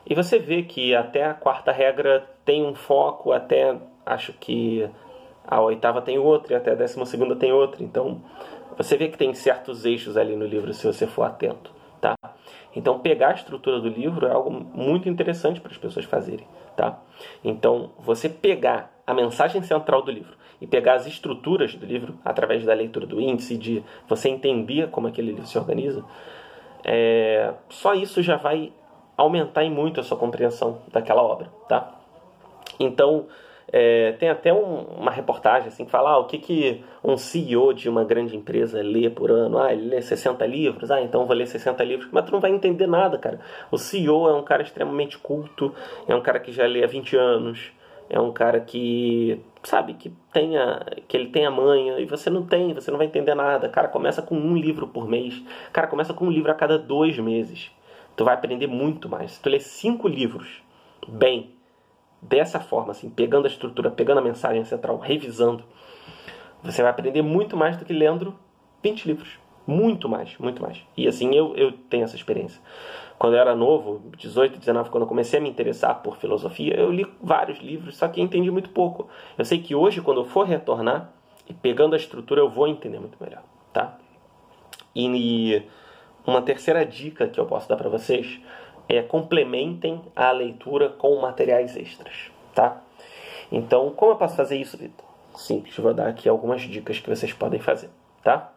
E 0.07 0.15
você 0.15 0.39
vê 0.39 0.63
que 0.63 0.95
até 0.95 1.25
a 1.25 1.35
quarta 1.35 1.71
regra 1.71 2.27
tem 2.45 2.65
um 2.65 2.75
foco, 2.75 3.33
até 3.33 3.77
acho 4.05 4.33
que 4.33 4.89
a 5.47 5.61
oitava 5.61 6.01
tem 6.03 6.19
outra 6.19 6.55
e 6.55 6.57
até 6.57 6.73
a 6.73 6.75
décima 6.75 7.07
segunda 7.07 7.37
tem 7.37 7.53
outra. 7.53 7.83
Então, 7.83 8.21
você 8.77 8.97
vê 8.97 9.09
que 9.09 9.19
tem 9.19 9.33
certos 9.35 9.85
eixos 9.85 10.17
ali 10.17 10.35
no 10.35 10.47
livro 10.47 10.73
se 10.73 10.87
você 10.87 11.07
for 11.07 11.25
atento? 11.25 11.71
Então, 12.75 12.99
pegar 13.01 13.31
a 13.31 13.35
estrutura 13.35 13.81
do 13.81 13.89
livro 13.89 14.27
é 14.27 14.31
algo 14.31 14.51
muito 14.51 15.09
interessante 15.09 15.61
para 15.61 15.73
as 15.73 15.79
pessoas 15.79 16.05
fazerem, 16.05 16.47
tá? 16.77 17.01
Então, 17.43 17.91
você 17.99 18.29
pegar 18.29 18.93
a 19.07 19.13
mensagem 19.13 19.63
central 19.63 20.03
do 20.03 20.11
livro 20.11 20.37
e 20.61 20.67
pegar 20.67 20.95
as 20.95 21.07
estruturas 21.07 21.75
do 21.75 21.85
livro 21.85 22.15
através 22.25 22.65
da 22.65 22.73
leitura 22.73 23.07
do 23.07 23.21
índice, 23.21 23.57
de 23.57 23.83
você 24.09 24.29
entender 24.29 24.89
como 24.91 25.09
aquele 25.09 25.33
livro 25.33 25.47
se 25.47 25.59
organiza, 25.59 26.05
é, 26.85 27.53
só 27.69 27.95
isso 27.95 28.23
já 28.23 28.37
vai 28.37 28.73
aumentar 29.17 29.65
em 29.65 29.71
muito 29.71 30.01
a 30.01 30.03
sua 30.03 30.17
compreensão 30.17 30.79
daquela 30.93 31.23
obra, 31.23 31.51
tá? 31.69 31.95
Então, 32.79 33.27
é, 33.73 34.13
tem 34.13 34.29
até 34.29 34.53
um, 34.53 34.81
uma 34.99 35.11
reportagem 35.11 35.69
assim 35.69 35.85
que 35.85 35.91
fala 35.91 36.11
ah, 36.11 36.19
o 36.19 36.25
que, 36.25 36.39
que 36.39 36.85
um 37.05 37.17
CEO 37.17 37.73
de 37.73 37.89
uma 37.89 38.05
grande 38.05 38.37
empresa 38.37 38.83
lê 38.83 39.09
por 39.09 39.31
ano. 39.31 39.59
Ah, 39.59 39.73
ele 39.73 39.89
lê 39.89 40.03
60 40.03 40.45
livros. 40.47 40.91
Ah, 40.91 41.01
então 41.01 41.27
vou 41.27 41.37
ler 41.37 41.47
60 41.47 41.83
livros. 41.85 42.09
Mas 42.11 42.25
tu 42.25 42.33
não 42.33 42.41
vai 42.41 42.51
entender 42.51 42.89
nada, 42.89 43.17
cara. 43.17 43.39
O 43.71 43.79
CEO 43.79 44.29
é 44.29 44.35
um 44.35 44.43
cara 44.43 44.63
extremamente 44.63 45.19
culto, 45.19 45.73
é 46.09 46.15
um 46.15 46.21
cara 46.21 46.41
que 46.41 46.51
já 46.53 46.67
lê 46.67 46.83
há 46.83 46.87
20 46.87 47.17
anos. 47.17 47.73
é 48.09 48.21
um 48.21 48.33
cara 48.33 48.61
que 48.61 49.41
sabe 49.63 49.95
que 49.95 50.13
tenha 50.33 50.85
que 51.07 51.17
ele 51.17 51.29
tenha 51.29 51.51
manha 51.51 52.01
e 52.01 52.07
você 52.07 52.29
não 52.29 52.45
tem, 52.45 52.75
você 52.75 52.91
não 52.91 52.99
vai 52.99 53.07
entender 53.07 53.35
nada. 53.37 53.69
Cara, 53.69 53.87
começa 53.89 54.21
com 54.21 54.35
um 54.35 54.57
livro 54.57 54.89
por 54.89 55.07
mês. 55.09 55.41
Cara, 55.73 55.87
começa 55.87 56.13
com 56.13 56.27
um 56.27 56.31
livro 56.31 56.51
a 56.51 56.55
cada 56.55 56.77
dois 56.77 57.17
meses. 57.19 57.71
Tu 58.17 58.25
vai 58.25 58.35
aprender 58.35 58.67
muito 58.67 59.09
mais. 59.09 59.33
Se 59.33 59.43
tu 59.43 59.49
ler 59.49 59.61
cinco 59.61 60.09
livros 60.09 60.61
bem, 61.09 61.51
dessa 62.21 62.61
forma, 62.61 62.93
assim, 62.93 63.09
pegando 63.09 63.47
a 63.47 63.49
estrutura, 63.49 63.91
pegando 63.91 64.19
a 64.19 64.23
mensagem 64.23 64.65
central, 64.65 64.99
revisando, 64.99 65.65
você 66.63 66.83
vai 66.83 66.91
aprender 66.91 67.23
muito 67.23 67.57
mais 67.57 67.77
do 67.77 67.85
que 67.85 67.93
lendo 67.93 68.35
20 68.83 69.07
livros. 69.07 69.39
Muito 69.67 70.09
mais, 70.09 70.37
muito 70.39 70.61
mais. 70.61 70.83
E 70.97 71.07
assim, 71.07 71.35
eu, 71.35 71.55
eu 71.55 71.73
tenho 71.73 72.05
essa 72.05 72.17
experiência. 72.17 72.61
Quando 73.19 73.35
eu 73.35 73.41
era 73.41 73.55
novo, 73.55 74.03
18, 74.17 74.59
19, 74.59 74.91
quando 74.91 75.03
eu 75.03 75.07
comecei 75.07 75.39
a 75.39 75.43
me 75.43 75.49
interessar 75.49 76.03
por 76.03 76.17
filosofia, 76.17 76.75
eu 76.75 76.91
li 76.91 77.07
vários 77.23 77.59
livros, 77.59 77.97
só 77.97 78.09
que 78.09 78.21
entendi 78.21 78.51
muito 78.51 78.71
pouco. 78.71 79.09
Eu 79.39 79.45
sei 79.45 79.61
que 79.61 79.75
hoje, 79.75 80.01
quando 80.01 80.23
eu 80.23 80.25
for 80.25 80.47
retornar, 80.47 81.13
e 81.49 81.53
pegando 81.53 81.95
a 81.95 81.97
estrutura, 81.97 82.41
eu 82.41 82.49
vou 82.49 82.67
entender 82.69 82.99
muito 82.99 83.19
melhor, 83.21 83.43
tá? 83.73 83.99
E 84.95 85.63
uma 86.27 86.41
terceira 86.41 86.87
dica 86.87 87.27
que 87.27 87.39
eu 87.39 87.47
posso 87.47 87.69
dar 87.69 87.77
para 87.77 87.89
vocês 87.89 88.41
é 88.91 89.03
complementem 89.03 90.03
a 90.17 90.33
leitura 90.33 90.89
com 90.89 91.21
materiais 91.21 91.77
extras, 91.77 92.31
tá? 92.53 92.83
Então, 93.51 93.91
como 93.91 94.13
eu 94.13 94.17
posso 94.17 94.37
fazer 94.37 94.57
isso, 94.57 94.77
Vitor? 94.77 95.07
Simples, 95.37 95.77
vou 95.77 95.95
dar 95.95 96.09
aqui 96.09 96.29
algumas 96.29 96.63
dicas 96.63 96.99
que 96.99 97.09
vocês 97.09 97.33
podem 97.33 97.61
fazer, 97.61 97.89
tá? 98.23 98.53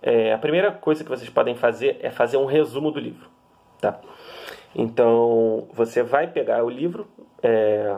É, 0.00 0.32
a 0.32 0.38
primeira 0.38 0.70
coisa 0.70 1.02
que 1.02 1.10
vocês 1.10 1.28
podem 1.28 1.56
fazer 1.56 1.98
é 2.00 2.10
fazer 2.10 2.36
um 2.36 2.44
resumo 2.44 2.92
do 2.92 3.00
livro, 3.00 3.28
tá? 3.80 3.98
Então, 4.74 5.66
você 5.72 6.02
vai 6.02 6.28
pegar 6.28 6.62
o 6.62 6.70
livro 6.70 7.08
é, 7.42 7.96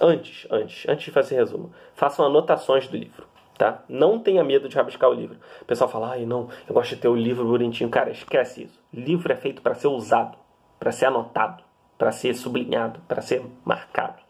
antes, 0.00 0.46
antes, 0.50 0.88
antes 0.88 1.04
de 1.04 1.10
fazer 1.10 1.34
resumo, 1.34 1.70
façam 1.94 2.24
anotações 2.24 2.88
do 2.88 2.96
livro, 2.96 3.26
tá? 3.58 3.82
Não 3.90 4.18
tenha 4.18 4.42
medo 4.42 4.70
de 4.70 4.76
rabiscar 4.76 5.10
o 5.10 5.14
livro. 5.14 5.36
O 5.60 5.64
pessoal 5.66 5.90
fala, 5.90 6.12
ai 6.12 6.24
não, 6.24 6.48
eu 6.66 6.72
gosto 6.72 6.94
de 6.94 7.02
ter 7.02 7.08
o 7.08 7.14
livro 7.14 7.44
bonitinho. 7.44 7.90
Cara, 7.90 8.10
esquece 8.10 8.62
isso. 8.64 8.80
Livro 8.92 9.30
é 9.30 9.36
feito 9.36 9.60
para 9.60 9.74
ser 9.74 9.88
usado 9.88 10.43
para 10.84 10.92
ser 10.92 11.06
anotado, 11.06 11.64
para 11.96 12.12
ser 12.12 12.34
sublinhado, 12.34 13.00
para 13.08 13.22
ser 13.22 13.42
marcado. 13.64 14.22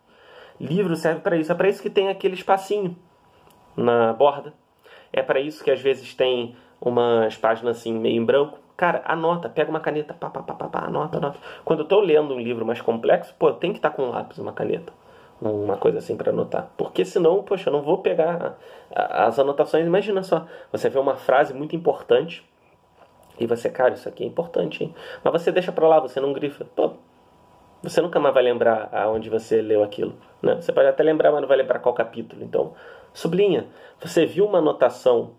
Livro 0.61 0.95
serve 0.95 1.21
para 1.21 1.37
isso, 1.37 1.51
é 1.51 1.55
para 1.57 1.69
isso 1.69 1.83
que 1.83 1.91
tem 1.91 2.09
aquele 2.09 2.35
espacinho 2.35 2.97
na 3.77 4.13
borda. 4.13 4.55
É 5.13 5.21
para 5.21 5.41
isso 5.41 5.65
que 5.65 5.71
às 5.73 5.81
vezes 5.81 6.15
tem 6.15 6.55
umas 6.81 7.37
páginas 7.37 7.79
assim 7.79 7.93
meio 7.93 8.23
em 8.23 8.25
branco. 8.25 8.61
Cara, 8.77 9.03
anota, 9.05 9.49
pega 9.49 9.69
uma 9.69 9.81
caneta, 9.81 10.15
pá, 10.15 10.31
pá, 10.31 10.45
pá, 10.45 10.55
pá, 10.55 10.69
pá 10.69 10.79
anota, 10.85 11.19
anota. 11.19 11.41
Quando 11.65 11.81
eu 11.81 11.85
estou 11.85 12.01
lendo 12.01 12.35
um 12.35 12.39
livro 12.39 12.65
mais 12.65 12.81
complexo, 12.81 13.35
pô, 13.37 13.53
tem 13.53 13.73
que 13.73 13.79
estar 13.79 13.91
tá 13.91 13.97
com 13.97 14.05
um 14.05 14.11
lápis, 14.11 14.39
uma 14.39 14.53
caneta, 14.53 14.93
uma 15.43 15.77
coisa 15.77 15.99
assim 15.99 16.17
para 16.17 16.31
anotar. 16.31 16.71
Porque 16.77 17.05
senão, 17.05 17.43
poxa, 17.43 17.69
eu 17.69 17.73
não 17.73 17.83
vou 17.83 17.99
pegar 17.99 18.57
as 18.95 19.41
anotações. 19.41 19.89
Imagina 19.89 20.23
só, 20.23 20.47
você 20.71 20.89
vê 20.89 21.01
uma 21.01 21.17
frase 21.17 21.53
muito 21.53 21.75
importante 21.75 22.49
e 23.39 23.47
você, 23.47 23.69
cara, 23.69 23.95
isso 23.95 24.09
aqui 24.09 24.23
é 24.23 24.27
importante, 24.27 24.85
hein? 24.85 24.95
Mas 25.23 25.33
você 25.33 25.51
deixa 25.51 25.73
pra 25.73 25.89
lá, 25.89 26.01
você 26.01 26.21
não 26.21 26.33
grifa. 26.33 26.65
Pô, 26.65 26.93
você 27.83 28.01
nunca 28.01 28.19
mais 28.21 28.33
vai 28.33 28.43
lembrar 28.43 28.89
aonde 28.93 29.29
você 29.29 29.61
leu 29.61 29.83
aquilo. 29.83 30.15
Né? 30.43 30.55
Você 30.57 30.73
pode 30.73 30.89
até 30.89 31.03
lembrar, 31.03 31.33
mas 31.33 31.41
não 31.41 31.49
vai 31.49 31.57
lembrar 31.57 31.81
qual 31.81 31.95
capítulo. 31.95 32.43
Então, 32.43 32.75
sublinha. 33.13 33.67
Você 34.01 34.25
viu 34.25 34.47
uma 34.47 34.59
anotação 34.59 35.33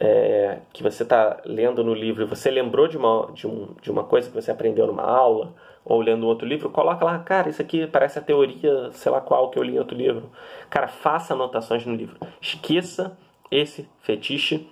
é, 0.00 0.58
que 0.72 0.82
você 0.82 1.02
está 1.02 1.40
lendo 1.44 1.84
no 1.84 1.94
livro 1.94 2.22
e 2.22 2.26
você 2.26 2.50
lembrou 2.50 2.88
de 2.88 2.96
uma, 2.96 3.30
de, 3.32 3.46
um, 3.46 3.68
de 3.80 3.90
uma 3.90 4.04
coisa 4.04 4.28
que 4.28 4.34
você 4.34 4.50
aprendeu 4.50 4.86
numa 4.86 5.04
aula 5.04 5.54
ou 5.84 6.00
lendo 6.00 6.26
outro 6.26 6.46
livro, 6.46 6.68
coloca 6.68 7.04
lá, 7.04 7.16
cara, 7.20 7.48
isso 7.48 7.62
aqui 7.62 7.86
parece 7.86 8.18
a 8.18 8.22
teoria, 8.22 8.90
sei 8.90 9.12
lá 9.12 9.20
qual, 9.20 9.50
que 9.50 9.58
eu 9.58 9.62
li 9.62 9.76
em 9.76 9.78
outro 9.78 9.96
livro. 9.96 10.28
Cara, 10.68 10.88
faça 10.88 11.34
anotações 11.34 11.86
no 11.86 11.94
livro. 11.94 12.16
Esqueça 12.40 13.16
esse 13.52 13.88
fetiche 14.00 14.68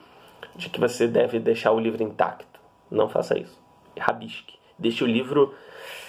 de 0.56 0.68
que 0.68 0.80
você 0.80 1.06
deve 1.06 1.38
deixar 1.38 1.70
o 1.70 1.78
livro 1.78 2.02
intacto. 2.02 2.53
Não 2.90 3.08
faça 3.08 3.38
isso. 3.38 3.60
Rabisque. 3.98 4.58
Deixe 4.78 5.04
o 5.04 5.06
livro, 5.06 5.54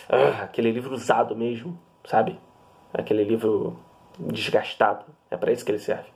ah, 0.10 0.44
aquele 0.44 0.72
livro 0.72 0.94
usado 0.94 1.36
mesmo, 1.36 1.80
sabe? 2.06 2.40
Aquele 2.94 3.24
livro 3.24 3.80
desgastado. 4.20 5.06
É 5.30 5.38
para 5.38 5.52
isso 5.52 5.64
que 5.66 5.72
ele 5.72 5.80
serve. 5.80 6.10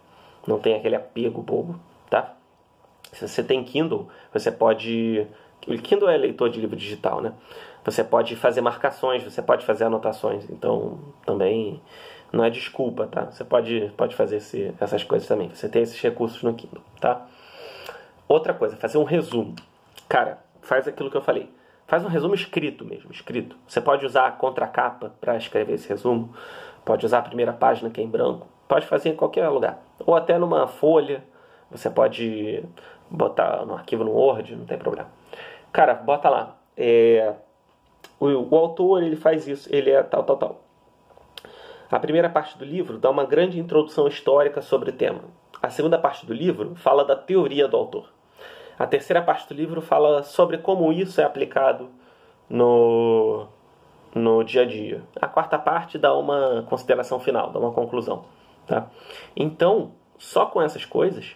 Não 0.47 0.59
tem 0.59 0.75
aquele 0.75 0.95
apego 0.95 1.41
bobo, 1.41 1.79
tá? 2.09 2.35
Se 3.11 3.27
você 3.27 3.43
tem 3.43 3.63
Kindle, 3.63 4.07
você 4.31 4.51
pode. 4.51 5.27
O 5.67 5.77
Kindle 5.77 6.09
é 6.09 6.17
leitor 6.17 6.49
de 6.49 6.59
livro 6.59 6.75
digital, 6.75 7.21
né? 7.21 7.33
Você 7.83 8.03
pode 8.03 8.35
fazer 8.35 8.61
marcações, 8.61 9.23
você 9.23 9.41
pode 9.41 9.65
fazer 9.65 9.85
anotações. 9.85 10.49
Então, 10.49 10.99
também 11.25 11.81
não 12.31 12.43
é 12.43 12.49
desculpa, 12.49 13.07
tá? 13.07 13.25
Você 13.25 13.43
pode, 13.43 13.91
pode 13.97 14.15
fazer 14.15 14.37
esse, 14.37 14.73
essas 14.79 15.03
coisas 15.03 15.27
também. 15.27 15.49
Você 15.49 15.67
tem 15.67 15.81
esses 15.81 15.99
recursos 15.99 16.43
no 16.43 16.53
Kindle, 16.53 16.83
tá? 16.99 17.25
Outra 18.27 18.53
coisa, 18.53 18.75
fazer 18.77 18.97
um 18.97 19.03
resumo. 19.03 19.55
Cara, 20.07 20.39
faz 20.61 20.87
aquilo 20.87 21.09
que 21.09 21.17
eu 21.17 21.21
falei. 21.21 21.49
Faz 21.87 22.05
um 22.05 22.07
resumo 22.07 22.35
escrito 22.35 22.85
mesmo, 22.85 23.11
escrito. 23.11 23.55
Você 23.67 23.81
pode 23.81 24.05
usar 24.05 24.27
a 24.27 24.31
contracapa 24.31 25.11
para 25.19 25.35
escrever 25.35 25.73
esse 25.73 25.89
resumo, 25.89 26.33
pode 26.85 27.05
usar 27.05 27.19
a 27.19 27.23
primeira 27.23 27.51
página 27.51 27.89
que 27.89 27.99
é 27.99 28.03
em 28.03 28.07
branco, 28.07 28.47
pode 28.67 28.85
fazer 28.85 29.09
em 29.09 29.15
qualquer 29.15 29.49
lugar. 29.49 29.79
Ou 30.05 30.15
até 30.15 30.37
numa 30.37 30.67
folha, 30.67 31.23
você 31.71 31.89
pode 31.89 32.63
botar 33.09 33.65
no 33.65 33.73
arquivo 33.73 34.03
no 34.03 34.11
Word, 34.11 34.55
não 34.55 34.65
tem 34.65 34.77
problema. 34.77 35.09
Cara, 35.71 35.95
bota 35.95 36.29
lá. 36.29 36.57
É, 36.77 37.33
o, 38.19 38.27
o 38.27 38.55
autor 38.55 39.01
ele 39.01 39.15
faz 39.15 39.47
isso, 39.47 39.67
ele 39.73 39.89
é 39.89 40.03
tal, 40.03 40.23
tal, 40.23 40.37
tal. 40.37 40.63
A 41.91 41.99
primeira 41.99 42.29
parte 42.29 42.55
do 42.55 42.63
livro 42.63 42.99
dá 42.99 43.09
uma 43.09 43.25
grande 43.25 43.59
introdução 43.59 44.07
histórica 44.07 44.61
sobre 44.61 44.91
o 44.91 44.93
tema. 44.93 45.21
A 45.59 45.71
segunda 45.71 45.97
parte 45.97 46.23
do 46.25 46.33
livro 46.33 46.75
fala 46.75 47.03
da 47.03 47.15
teoria 47.15 47.67
do 47.67 47.75
autor. 47.75 48.09
A 48.79 48.87
terceira 48.87 49.21
parte 49.21 49.45
do 49.45 49.53
livro 49.53 49.81
fala 49.81 50.23
sobre 50.23 50.57
como 50.57 50.93
isso 50.93 51.19
é 51.19 51.25
aplicado 51.25 51.89
no, 52.49 53.45
no 54.15 54.41
dia 54.41 54.61
a 54.61 54.65
dia. 54.65 55.03
A 55.21 55.27
quarta 55.27 55.59
parte 55.59 55.97
dá 55.97 56.15
uma 56.15 56.65
consideração 56.69 57.19
final, 57.19 57.51
dá 57.51 57.59
uma 57.59 57.73
conclusão. 57.73 58.23
Tá? 58.65 58.87
Então, 59.35 59.91
só 60.17 60.45
com 60.45 60.61
essas 60.61 60.85
coisas, 60.85 61.35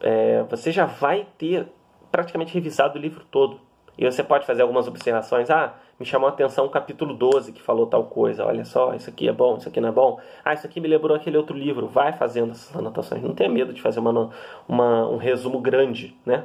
é, 0.00 0.42
você 0.50 0.70
já 0.70 0.84
vai 0.84 1.26
ter 1.38 1.66
praticamente 2.12 2.52
revisado 2.52 2.98
o 2.98 3.00
livro 3.00 3.24
todo. 3.30 3.58
E 3.96 4.04
você 4.04 4.22
pode 4.22 4.44
fazer 4.44 4.60
algumas 4.60 4.86
observações. 4.86 5.48
Ah, 5.48 5.74
me 5.98 6.04
chamou 6.04 6.28
a 6.28 6.32
atenção 6.32 6.66
o 6.66 6.68
capítulo 6.68 7.14
12 7.14 7.52
que 7.52 7.62
falou 7.62 7.86
tal 7.86 8.04
coisa. 8.04 8.44
Olha 8.44 8.66
só, 8.66 8.92
isso 8.92 9.08
aqui 9.08 9.26
é 9.26 9.32
bom, 9.32 9.56
isso 9.56 9.70
aqui 9.70 9.80
não 9.80 9.88
é 9.88 9.92
bom. 9.92 10.20
Ah, 10.44 10.52
isso 10.52 10.66
aqui 10.66 10.78
me 10.78 10.88
lembrou 10.88 11.16
aquele 11.16 11.38
outro 11.38 11.56
livro. 11.56 11.86
Vai 11.86 12.12
fazendo 12.12 12.50
essas 12.50 12.76
anotações. 12.76 13.22
Não 13.22 13.34
tenha 13.34 13.48
medo 13.48 13.72
de 13.72 13.80
fazer 13.80 14.00
uma, 14.00 14.30
uma 14.68 15.08
um 15.08 15.16
resumo 15.16 15.58
grande, 15.58 16.14
né? 16.26 16.44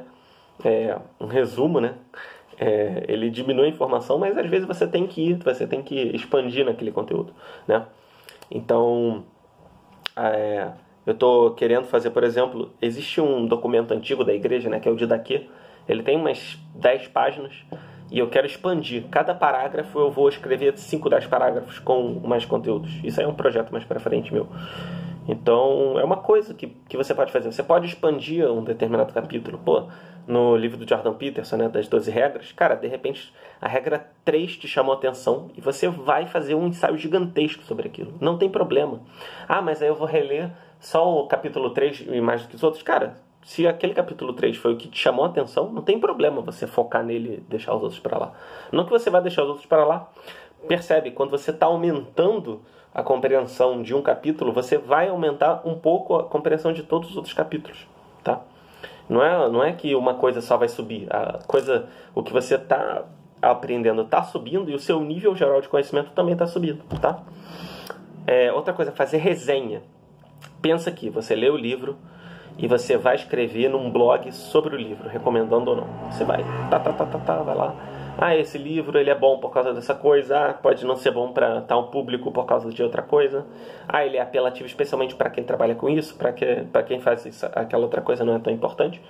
É, 0.64 0.98
um 1.20 1.26
resumo, 1.26 1.80
né? 1.80 1.94
É, 2.58 3.04
ele 3.08 3.30
diminui 3.30 3.66
a 3.66 3.68
informação, 3.68 4.18
mas 4.18 4.36
às 4.36 4.48
vezes 4.48 4.66
você 4.66 4.86
tem 4.86 5.06
que 5.06 5.30
ir, 5.30 5.42
você 5.42 5.66
tem 5.66 5.82
que 5.82 5.96
expandir 6.14 6.64
naquele 6.64 6.92
conteúdo, 6.92 7.32
né? 7.66 7.86
Então, 8.50 9.24
é, 10.16 10.70
eu 11.06 11.14
estou 11.14 11.52
querendo 11.52 11.86
fazer, 11.86 12.10
por 12.10 12.22
exemplo, 12.22 12.70
existe 12.80 13.20
um 13.20 13.46
documento 13.46 13.92
antigo 13.92 14.22
da 14.24 14.32
igreja, 14.32 14.68
né, 14.68 14.78
que 14.78 14.88
é 14.88 14.92
o 14.92 14.96
Didaquê, 14.96 15.48
ele 15.88 16.02
tem 16.02 16.16
umas 16.16 16.58
10 16.74 17.08
páginas 17.08 17.64
e 18.10 18.18
eu 18.18 18.28
quero 18.28 18.46
expandir. 18.46 19.04
Cada 19.10 19.34
parágrafo 19.34 19.98
eu 19.98 20.10
vou 20.10 20.28
escrever 20.28 20.76
5, 20.78 21.08
10 21.08 21.26
parágrafos 21.26 21.78
com 21.78 22.20
mais 22.24 22.44
conteúdos. 22.44 23.00
Isso 23.02 23.18
aí 23.18 23.26
é 23.26 23.28
um 23.28 23.34
projeto 23.34 23.72
mais 23.72 23.84
para 23.84 23.98
frente 23.98 24.32
meu. 24.32 24.46
Então, 25.26 25.98
é 25.98 26.04
uma 26.04 26.16
coisa 26.16 26.52
que, 26.52 26.68
que 26.88 26.96
você 26.96 27.14
pode 27.14 27.32
fazer. 27.32 27.50
Você 27.50 27.62
pode 27.62 27.86
expandir 27.86 28.48
um 28.50 28.62
determinado 28.62 29.12
capítulo. 29.12 29.58
Pô, 29.58 29.88
no 30.26 30.56
livro 30.56 30.76
do 30.76 30.88
Jordan 30.88 31.14
Peterson, 31.14 31.56
né, 31.56 31.68
das 31.68 31.88
12 31.88 32.10
regras, 32.10 32.52
cara, 32.52 32.74
de 32.74 32.86
repente 32.86 33.32
a 33.60 33.68
regra 33.68 34.10
3 34.24 34.56
te 34.56 34.68
chamou 34.68 34.94
a 34.94 34.96
atenção 34.96 35.50
e 35.56 35.60
você 35.60 35.88
vai 35.88 36.26
fazer 36.26 36.54
um 36.54 36.66
ensaio 36.66 36.96
gigantesco 36.96 37.62
sobre 37.64 37.88
aquilo. 37.88 38.14
Não 38.20 38.38
tem 38.38 38.48
problema. 38.48 39.00
Ah, 39.48 39.62
mas 39.62 39.82
aí 39.82 39.88
eu 39.88 39.94
vou 39.94 40.06
reler 40.06 40.50
só 40.80 41.20
o 41.20 41.26
capítulo 41.26 41.70
3 41.70 42.06
e 42.08 42.20
mais 42.20 42.42
do 42.42 42.48
que 42.48 42.56
os 42.56 42.62
outros. 42.62 42.82
Cara, 42.82 43.16
se 43.42 43.66
aquele 43.66 43.94
capítulo 43.94 44.32
3 44.32 44.56
foi 44.56 44.74
o 44.74 44.76
que 44.76 44.88
te 44.88 44.98
chamou 44.98 45.24
a 45.24 45.28
atenção, 45.28 45.72
não 45.72 45.82
tem 45.82 45.98
problema 45.98 46.40
você 46.40 46.66
focar 46.66 47.04
nele 47.04 47.36
e 47.36 47.40
deixar 47.50 47.74
os 47.74 47.82
outros 47.82 48.00
para 48.00 48.18
lá. 48.18 48.32
Não 48.70 48.84
que 48.84 48.90
você 48.90 49.10
vai 49.10 49.20
deixar 49.20 49.42
os 49.42 49.48
outros 49.48 49.66
para 49.66 49.84
lá. 49.84 50.10
Percebe, 50.68 51.10
quando 51.10 51.30
você 51.30 51.50
está 51.50 51.66
aumentando 51.66 52.62
a 52.94 53.02
compreensão 53.02 53.82
de 53.82 53.94
um 53.94 54.02
capítulo, 54.02 54.52
você 54.52 54.78
vai 54.78 55.08
aumentar 55.08 55.62
um 55.64 55.76
pouco 55.76 56.14
a 56.14 56.24
compreensão 56.24 56.72
de 56.72 56.82
todos 56.82 57.10
os 57.10 57.16
outros 57.16 57.34
capítulos? 57.34 57.86
Não 59.12 59.22
é, 59.22 59.48
não 59.50 59.62
é 59.62 59.72
que 59.72 59.94
uma 59.94 60.14
coisa 60.14 60.40
só 60.40 60.56
vai 60.56 60.68
subir. 60.68 61.06
A 61.10 61.38
coisa, 61.46 61.86
o 62.14 62.22
que 62.22 62.32
você 62.32 62.54
está 62.54 63.04
aprendendo 63.42 64.00
está 64.00 64.22
subindo 64.22 64.70
e 64.70 64.74
o 64.74 64.78
seu 64.78 65.00
nível 65.00 65.36
geral 65.36 65.60
de 65.60 65.68
conhecimento 65.68 66.12
também 66.12 66.32
está 66.32 66.46
subindo, 66.46 66.82
tá? 66.98 67.20
É, 68.26 68.50
outra 68.50 68.72
coisa, 68.72 68.90
fazer 68.90 69.18
resenha. 69.18 69.82
Pensa 70.62 70.88
aqui, 70.88 71.10
você 71.10 71.36
lê 71.36 71.50
o 71.50 71.56
livro 71.56 71.98
e 72.56 72.66
você 72.66 72.96
vai 72.96 73.16
escrever 73.16 73.68
num 73.68 73.90
blog 73.90 74.32
sobre 74.32 74.74
o 74.74 74.78
livro, 74.78 75.08
recomendando 75.10 75.72
ou 75.72 75.76
não. 75.76 75.86
Você 76.10 76.24
vai, 76.24 76.42
tá, 76.70 76.80
tá, 76.80 76.92
tá, 76.94 77.04
tá, 77.04 77.18
tá, 77.18 77.36
vai 77.42 77.54
lá, 77.54 77.74
Ah, 78.18 78.36
esse 78.36 78.58
livro 78.58 78.98
ele 78.98 79.10
é 79.10 79.14
bom 79.14 79.38
por 79.38 79.50
causa 79.50 79.72
dessa 79.72 79.94
coisa. 79.94 80.38
Ah, 80.38 80.52
pode 80.52 80.84
não 80.84 80.96
ser 80.96 81.10
bom 81.10 81.32
para 81.32 81.62
tal 81.62 81.88
público 81.88 82.30
por 82.30 82.44
causa 82.44 82.70
de 82.70 82.82
outra 82.82 83.02
coisa. 83.02 83.46
Ah, 83.88 84.04
ele 84.04 84.16
é 84.16 84.20
apelativo 84.20 84.66
especialmente 84.66 85.14
para 85.14 85.30
quem 85.30 85.42
trabalha 85.42 85.74
com 85.74 85.88
isso, 85.88 86.14
para 86.16 86.32
que, 86.32 86.46
quem 86.86 87.00
faz 87.00 87.24
isso, 87.24 87.46
aquela 87.46 87.82
outra 87.82 88.00
coisa 88.00 88.24
não 88.24 88.36
é 88.36 88.38
tão 88.38 88.52
importante. 88.52 89.00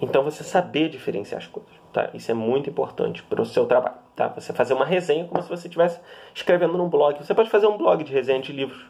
Então 0.00 0.22
você 0.22 0.42
saber 0.42 0.88
diferenciar 0.88 1.40
as 1.40 1.46
coisas, 1.46 1.72
tá? 1.92 2.10
Isso 2.14 2.30
é 2.30 2.34
muito 2.34 2.70
importante 2.70 3.22
para 3.22 3.42
o 3.42 3.44
seu 3.44 3.66
trabalho, 3.66 3.96
tá? 4.16 4.28
Você 4.28 4.52
fazer 4.52 4.72
uma 4.72 4.84
resenha 4.84 5.26
como 5.26 5.42
se 5.42 5.48
você 5.48 5.66
estivesse 5.66 6.00
escrevendo 6.34 6.78
num 6.78 6.88
blog. 6.88 7.18
Você 7.18 7.34
pode 7.34 7.50
fazer 7.50 7.66
um 7.66 7.76
blog 7.76 8.02
de 8.02 8.12
resenha 8.12 8.40
de 8.40 8.52
livros. 8.52 8.84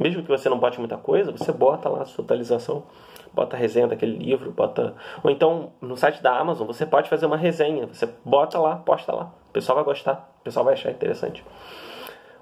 Mesmo 0.00 0.22
que 0.22 0.28
você 0.28 0.48
não 0.48 0.58
bote 0.58 0.78
muita 0.78 0.96
coisa, 0.96 1.32
você 1.32 1.52
bota 1.52 1.88
lá 1.88 2.02
a 2.02 2.04
sua 2.04 2.24
atualização, 2.24 2.84
bota 3.32 3.56
a 3.56 3.58
resenha 3.58 3.86
daquele 3.86 4.16
livro, 4.16 4.50
bota. 4.50 4.94
Ou 5.22 5.30
então 5.30 5.72
no 5.80 5.96
site 5.96 6.22
da 6.22 6.38
Amazon 6.38 6.66
você 6.66 6.86
pode 6.86 7.08
fazer 7.08 7.26
uma 7.26 7.36
resenha, 7.36 7.86
você 7.86 8.08
bota 8.24 8.58
lá, 8.58 8.76
posta 8.76 9.12
lá. 9.12 9.32
O 9.48 9.52
pessoal 9.52 9.76
vai 9.76 9.84
gostar, 9.84 10.32
o 10.40 10.44
pessoal 10.44 10.64
vai 10.64 10.74
achar 10.74 10.90
interessante. 10.90 11.44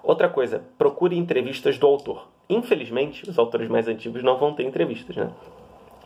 Outra 0.03 0.29
coisa, 0.29 0.63
procure 0.79 1.17
entrevistas 1.17 1.79
do 1.79 1.87
autor. 1.87 2.29
Infelizmente, 2.49 3.29
os 3.29 3.39
autores 3.39 3.69
mais 3.69 3.89
antigos 3.89 4.23
não 4.23 4.39
vão 4.39 4.55
ter 4.55 4.63
entrevistas, 4.63 5.17
né? 5.17 5.31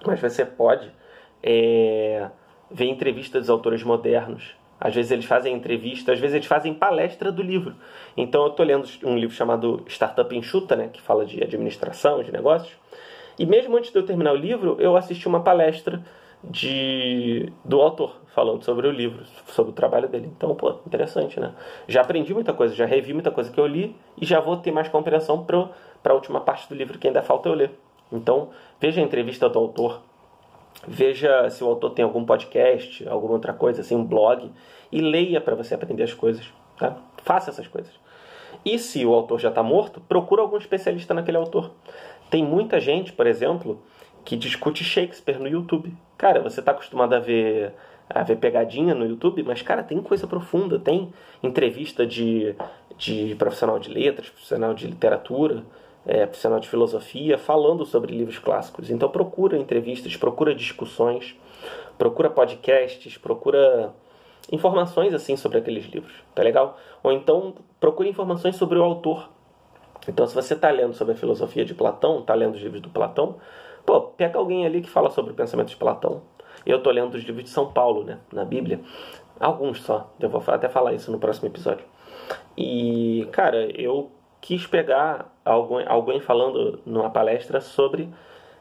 Mas 0.07 0.21
você 0.21 0.45
pode 0.45 0.91
é, 1.43 2.31
ver 2.71 2.87
entrevistas 2.87 3.43
dos 3.43 3.51
autores 3.51 3.83
modernos. 3.83 4.55
Às 4.81 4.95
vezes 4.95 5.11
eles 5.11 5.27
fazem 5.27 5.55
entrevista, 5.55 6.13
às 6.13 6.19
vezes 6.19 6.35
eles 6.37 6.47
fazem 6.47 6.73
palestra 6.73 7.31
do 7.31 7.43
livro. 7.43 7.75
Então 8.17 8.43
eu 8.43 8.49
estou 8.49 8.65
lendo 8.65 8.89
um 9.05 9.17
livro 9.17 9.35
chamado 9.35 9.85
Startup 9.87 10.35
Enxuta, 10.35 10.75
né, 10.75 10.89
que 10.93 11.03
fala 11.03 11.27
de 11.27 11.43
administração, 11.43 12.23
de 12.23 12.33
negócios. 12.33 12.73
E 13.39 13.45
mesmo 13.45 13.77
antes 13.77 13.93
de 13.93 13.99
eu 13.99 14.05
terminar 14.05 14.33
o 14.33 14.37
livro, 14.37 14.77
eu 14.81 14.97
assisti 14.97 15.29
uma 15.29 15.43
palestra 15.43 16.03
de, 16.43 17.53
do 17.65 17.81
autor 17.81 18.17
falando 18.35 18.65
sobre 18.65 18.87
o 18.87 18.91
livro, 18.91 19.25
sobre 19.47 19.73
o 19.73 19.75
trabalho 19.75 20.09
dele. 20.09 20.31
Então, 20.35 20.55
pô, 20.55 20.77
interessante, 20.87 21.39
né? 21.39 21.53
Já 21.87 22.01
aprendi 22.01 22.33
muita 22.33 22.53
coisa, 22.53 22.75
já 22.75 22.87
revi 22.87 23.13
muita 23.13 23.31
coisa 23.31 23.51
que 23.51 23.59
eu 23.59 23.67
li 23.67 23.95
e 24.21 24.25
já 24.25 24.41
vou 24.41 24.57
ter 24.57 24.71
mais 24.71 24.89
compreensão 24.89 25.45
para 25.45 26.13
a 26.13 26.15
última 26.15 26.41
parte 26.41 26.69
do 26.69 26.75
livro 26.75 26.99
que 26.99 27.07
ainda 27.07 27.23
falta 27.23 27.49
eu 27.49 27.55
ler. 27.55 27.73
Então, 28.13 28.51
veja 28.81 29.01
a 29.01 29.05
entrevista 29.05 29.49
do 29.49 29.59
autor, 29.59 30.03
veja 30.87 31.49
se 31.51 31.63
o 31.63 31.67
autor 31.67 31.91
tem 31.91 32.05
algum 32.05 32.25
podcast, 32.25 33.07
alguma 33.09 33.35
outra 33.35 33.53
coisa, 33.53 33.81
assim, 33.81 33.95
um 33.95 34.05
blog, 34.05 34.51
e 34.91 35.01
leia 35.01 35.41
para 35.41 35.55
você 35.55 35.75
aprender 35.75 36.03
as 36.03 36.15
coisas. 36.15 36.45
Tá? 36.79 36.97
Faça 37.23 37.51
essas 37.51 37.69
coisas. 37.69 37.93
E 38.65 38.79
se 38.79 39.05
o 39.07 39.15
autor 39.15 39.41
já 39.41 39.49
está 39.49 39.63
morto, 39.63 40.01
procura 40.01 40.43
algum 40.43 40.57
especialista 40.57 41.15
naquele 41.15 41.37
autor. 41.37 41.71
Tem 42.31 42.45
muita 42.45 42.79
gente, 42.79 43.13
por 43.13 43.27
exemplo, 43.27 43.83
que 44.25 44.37
discute 44.37 44.85
Shakespeare 44.85 45.39
no 45.39 45.49
YouTube. 45.49 45.95
Cara, 46.17 46.41
você 46.41 46.61
está 46.61 46.73
acostumado 46.73 47.15
a 47.15 47.19
ver 47.19 47.75
a 48.13 48.25
ver 48.25 48.37
pegadinha 48.37 48.93
no 48.93 49.07
YouTube, 49.07 49.45
mas 49.45 49.63
cara, 49.63 49.85
tem 49.85 50.03
coisa 50.03 50.27
profunda, 50.27 50.81
tem 50.81 51.13
entrevista 51.41 52.05
de, 52.05 52.57
de 52.99 53.37
profissional 53.37 53.79
de 53.79 53.89
letras, 53.89 54.29
profissional 54.29 54.75
de 54.75 54.89
literatura, 54.89 55.63
é, 56.11 56.27
profissional 56.27 56.59
de 56.59 56.69
filosofia, 56.69 57.39
falando 57.39 57.87
sobre 57.87 58.13
livros 58.13 58.37
clássicos. 58.37 58.91
Então 58.91 59.09
procura 59.09 59.57
entrevistas, 59.57 60.17
procura 60.17 60.53
discussões, 60.53 61.37
procura 61.97 62.29
podcasts, 62.29 63.17
procura 63.17 63.95
informações 64.51 65.15
assim 65.15 65.37
sobre 65.37 65.59
aqueles 65.59 65.85
livros, 65.85 66.13
tá 66.35 66.43
legal? 66.43 66.77
Ou 67.01 67.13
então 67.13 67.55
procure 67.79 68.09
informações 68.09 68.57
sobre 68.57 68.77
o 68.77 68.83
autor. 68.83 69.31
Então 70.09 70.27
se 70.27 70.35
você 70.35 70.55
está 70.55 70.69
lendo 70.73 70.95
sobre 70.95 71.15
a 71.15 71.17
filosofia 71.17 71.65
de 71.65 71.75
Platão, 71.75 72.19
está 72.19 72.35
lendo 72.35 72.57
os 72.57 72.61
livros 72.61 72.81
do 72.81 72.91
Platão, 72.91 73.37
pô, 73.87 74.01
pega 74.01 74.37
alguém 74.37 74.67
ali 74.67 74.83
que 74.83 74.91
fala 74.91 75.11
sobre 75.11 75.31
o 75.31 75.35
pensamento 75.37 75.69
de 75.69 75.77
Platão. 75.77 76.23
Eu 76.67 76.79
estou 76.79 76.93
lendo 76.93 77.15
os 77.15 77.23
livros 77.23 77.45
de 77.45 77.51
São 77.51 77.71
Paulo, 77.71 78.03
né, 78.03 78.19
na 78.33 78.45
Bíblia. 78.45 78.81
Alguns 79.39 79.81
só, 79.81 80.13
eu 80.19 80.29
vou 80.29 80.43
até 80.49 80.69
falar 80.69 80.93
isso 80.93 81.13
no 81.13 81.21
próximo 81.21 81.47
episódio. 81.47 81.85
E, 82.57 83.29
cara, 83.31 83.71
eu 83.81 84.11
quis 84.41 84.67
pegar 84.67 85.33
alguém, 85.45 85.87
alguém 85.87 86.21
falando 86.21 86.81
numa 86.87 87.11
palestra 87.11 87.61
sobre 87.61 88.09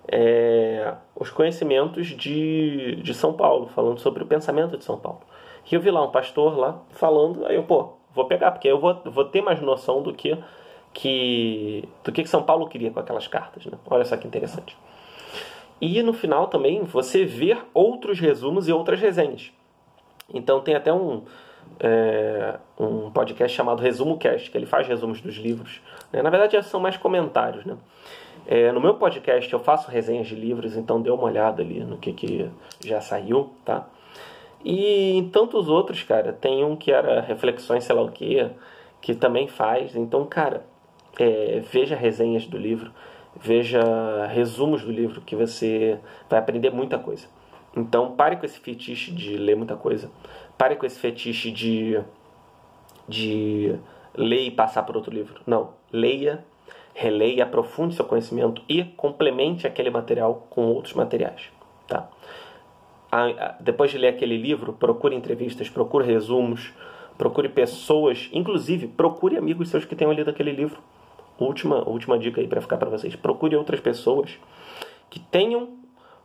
é, 0.07 0.93
os 1.15 1.29
conhecimentos 1.29 2.07
de, 2.07 2.98
de 2.98 3.13
São 3.13 3.33
Paulo, 3.33 3.68
falando 3.68 4.00
sobre 4.00 4.24
o 4.24 4.25
pensamento 4.25 4.77
de 4.77 4.83
São 4.83 4.98
Paulo. 4.98 5.22
E 5.70 5.75
eu 5.75 5.81
vi 5.81 5.92
lá 5.92 6.03
um 6.03 6.11
pastor 6.11 6.57
lá 6.57 6.81
falando, 6.89 7.46
aí 7.46 7.55
eu, 7.55 7.63
pô, 7.63 7.94
vou 8.13 8.25
pegar, 8.25 8.51
porque 8.51 8.68
eu 8.68 8.79
vou, 8.79 9.00
vou 9.05 9.25
ter 9.25 9.42
mais 9.42 9.61
noção 9.61 10.01
do 10.01 10.13
que, 10.13 10.37
que 10.94 11.87
do 12.03 12.11
que 12.11 12.25
São 12.25 12.44
Paulo 12.44 12.68
queria 12.68 12.92
com 12.92 13.00
aquelas 13.00 13.27
cartas. 13.27 13.65
Né? 13.65 13.77
Olha 13.89 14.03
só 14.03 14.18
que 14.18 14.27
interessante. 14.27 14.75
E 15.79 16.01
no 16.03 16.11
final 16.11 16.48
também 16.48 16.83
você 16.83 17.24
ver 17.24 17.63
outros 17.74 18.20
resumos 18.20 18.68
e 18.68 18.74
outras 18.74 19.00
resenhas. 19.00 19.51
Então 20.33 20.61
tem 20.61 20.75
até 20.75 20.92
um, 20.92 21.24
é, 21.79 22.58
um 22.79 23.10
podcast 23.12 23.55
chamado 23.55 23.82
Resumo 23.82 24.18
Cast, 24.18 24.50
que 24.50 24.58
ele 24.58 24.66
faz 24.66 24.88
resumos 24.88 25.22
dos 25.22 25.36
livros. 25.36 25.82
Né? 26.12 26.22
Na 26.22 26.29
verdade, 26.29 26.62
são 26.64 26.79
mais 26.79 26.98
comentários. 26.98 27.66
Né? 27.66 27.77
É, 28.48 28.72
no 28.72 28.82
meu 28.82 28.96
podcast 28.96 29.51
eu 29.51 29.60
faço 29.60 29.92
resenhas 29.92 30.27
de 30.27 30.36
livros, 30.36 30.75
então 30.75 31.01
dê 31.01 31.10
uma 31.10 31.24
olhada 31.24 31.62
ali 31.62 31.82
no 31.82 31.98
que, 31.98 32.14
que 32.14 32.50
já 32.84 33.00
saiu, 33.00 33.51
tá? 33.64 33.88
E 34.64 35.18
em 35.18 35.29
tantos 35.29 35.70
outros, 35.70 36.03
cara, 36.03 36.34
tem 36.34 36.66
um 36.66 36.75
que 36.75 36.92
era 36.92 37.22
Reflexões, 37.22 37.84
sei 37.84 37.96
lá 37.96 38.01
o 38.01 38.12
que, 38.12 38.50
que 39.01 39.16
também 39.16 39.48
faz. 39.48 39.96
Então, 39.96 40.25
cara, 40.25 40.66
é, 41.18 41.62
veja 41.72 41.96
resenhas 41.96 42.46
do 42.46 42.58
livro, 42.58 42.92
veja 43.36 44.25
resumos 44.27 44.84
do 44.84 44.92
livro, 44.92 45.22
que 45.22 45.36
você 45.36 46.00
vai 46.29 46.40
aprender 46.40 46.72
muita 46.72 46.98
coisa. 46.98 47.27
Então, 47.75 48.16
pare 48.16 48.36
com 48.36 48.46
esse 48.46 48.60
fetiche 48.60 49.12
de 49.12 49.38
ler 49.38 49.55
muita 49.55 49.75
coisa. 49.75 50.10
Pare 50.59 50.75
com 50.75 50.85
esse 50.85 51.00
fetiche 51.00 51.51
de, 51.51 51.98
de 53.07 53.79
ler 54.13 54.48
e 54.48 54.51
passar 54.51 54.83
por 54.83 54.98
outro 54.98 55.09
livro. 55.09 55.41
Não. 55.48 55.69
Leia, 55.89 56.43
releia, 56.93 57.45
aprofunde 57.45 57.95
seu 57.95 58.03
conhecimento 58.03 58.61
e 58.67 58.83
complemente 58.83 59.65
aquele 59.65 59.89
material 59.89 60.45
com 60.50 60.65
outros 60.65 60.93
materiais. 60.93 61.50
Tá? 61.87 62.09
Depois 63.61 63.89
de 63.89 63.98
ler 63.98 64.09
aquele 64.09 64.35
livro, 64.35 64.74
procure 64.74 65.15
entrevistas, 65.15 65.69
procure 65.69 66.05
resumos, 66.05 66.74
procure 67.17 67.48
pessoas, 67.48 68.29
inclusive 68.33 68.85
procure 68.85 69.37
amigos 69.37 69.69
seus 69.69 69.85
que 69.85 69.95
tenham 69.95 70.11
lido 70.11 70.29
aquele 70.29 70.51
livro. 70.51 70.81
Última, 71.39 71.87
última 71.87 72.19
dica 72.19 72.41
aí 72.41 72.50
para 72.50 72.59
ficar 72.59 72.75
para 72.75 72.89
vocês. 72.89 73.15
Procure 73.15 73.55
outras 73.55 73.79
pessoas 73.79 74.37
que 75.09 75.22
tenham 75.22 75.78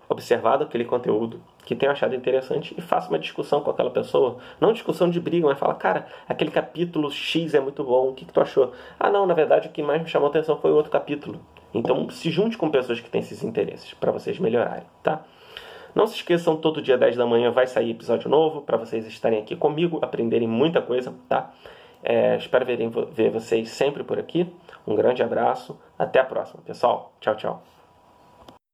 observado 0.08 0.64
aquele 0.64 0.84
conteúdo, 0.84 1.40
que 1.64 1.74
tenha 1.74 1.92
achado 1.92 2.14
interessante 2.14 2.74
e 2.76 2.80
faça 2.80 3.08
uma 3.08 3.18
discussão 3.18 3.60
com 3.60 3.70
aquela 3.70 3.90
pessoa. 3.90 4.38
Não 4.60 4.72
discussão 4.72 5.08
de 5.08 5.18
briga, 5.20 5.46
mas 5.46 5.58
fala, 5.58 5.74
cara, 5.74 6.06
aquele 6.28 6.50
capítulo 6.50 7.10
X 7.10 7.54
é 7.54 7.60
muito 7.60 7.82
bom, 7.82 8.10
o 8.10 8.14
que, 8.14 8.24
que 8.24 8.32
tu 8.32 8.40
achou? 8.40 8.72
Ah, 8.98 9.10
não, 9.10 9.26
na 9.26 9.34
verdade 9.34 9.68
o 9.68 9.70
que 9.70 9.82
mais 9.82 10.02
me 10.02 10.08
chamou 10.08 10.28
atenção 10.28 10.56
foi 10.58 10.70
o 10.70 10.74
outro 10.74 10.90
capítulo. 10.90 11.40
Então 11.72 12.08
se 12.10 12.30
junte 12.30 12.56
com 12.56 12.70
pessoas 12.70 13.00
que 13.00 13.10
têm 13.10 13.20
esses 13.20 13.42
interesses 13.42 13.94
para 13.94 14.12
vocês 14.12 14.38
melhorarem, 14.38 14.84
tá? 15.02 15.24
Não 15.94 16.06
se 16.06 16.16
esqueçam, 16.16 16.56
todo 16.56 16.82
dia 16.82 16.98
10 16.98 17.16
da 17.16 17.24
manhã 17.24 17.52
vai 17.52 17.66
sair 17.66 17.90
episódio 17.90 18.28
novo 18.28 18.62
para 18.62 18.76
vocês 18.76 19.06
estarem 19.06 19.40
aqui 19.40 19.54
comigo, 19.54 20.00
aprenderem 20.02 20.48
muita 20.48 20.82
coisa, 20.82 21.14
tá? 21.28 21.52
É, 22.02 22.36
espero 22.36 22.66
ver, 22.66 22.78
ver 23.12 23.30
vocês 23.30 23.70
sempre 23.70 24.04
por 24.04 24.18
aqui. 24.18 24.46
Um 24.86 24.94
grande 24.94 25.22
abraço. 25.22 25.78
Até 25.98 26.20
a 26.20 26.24
próxima, 26.24 26.62
pessoal. 26.62 27.14
Tchau, 27.20 27.34
tchau. 27.36 27.73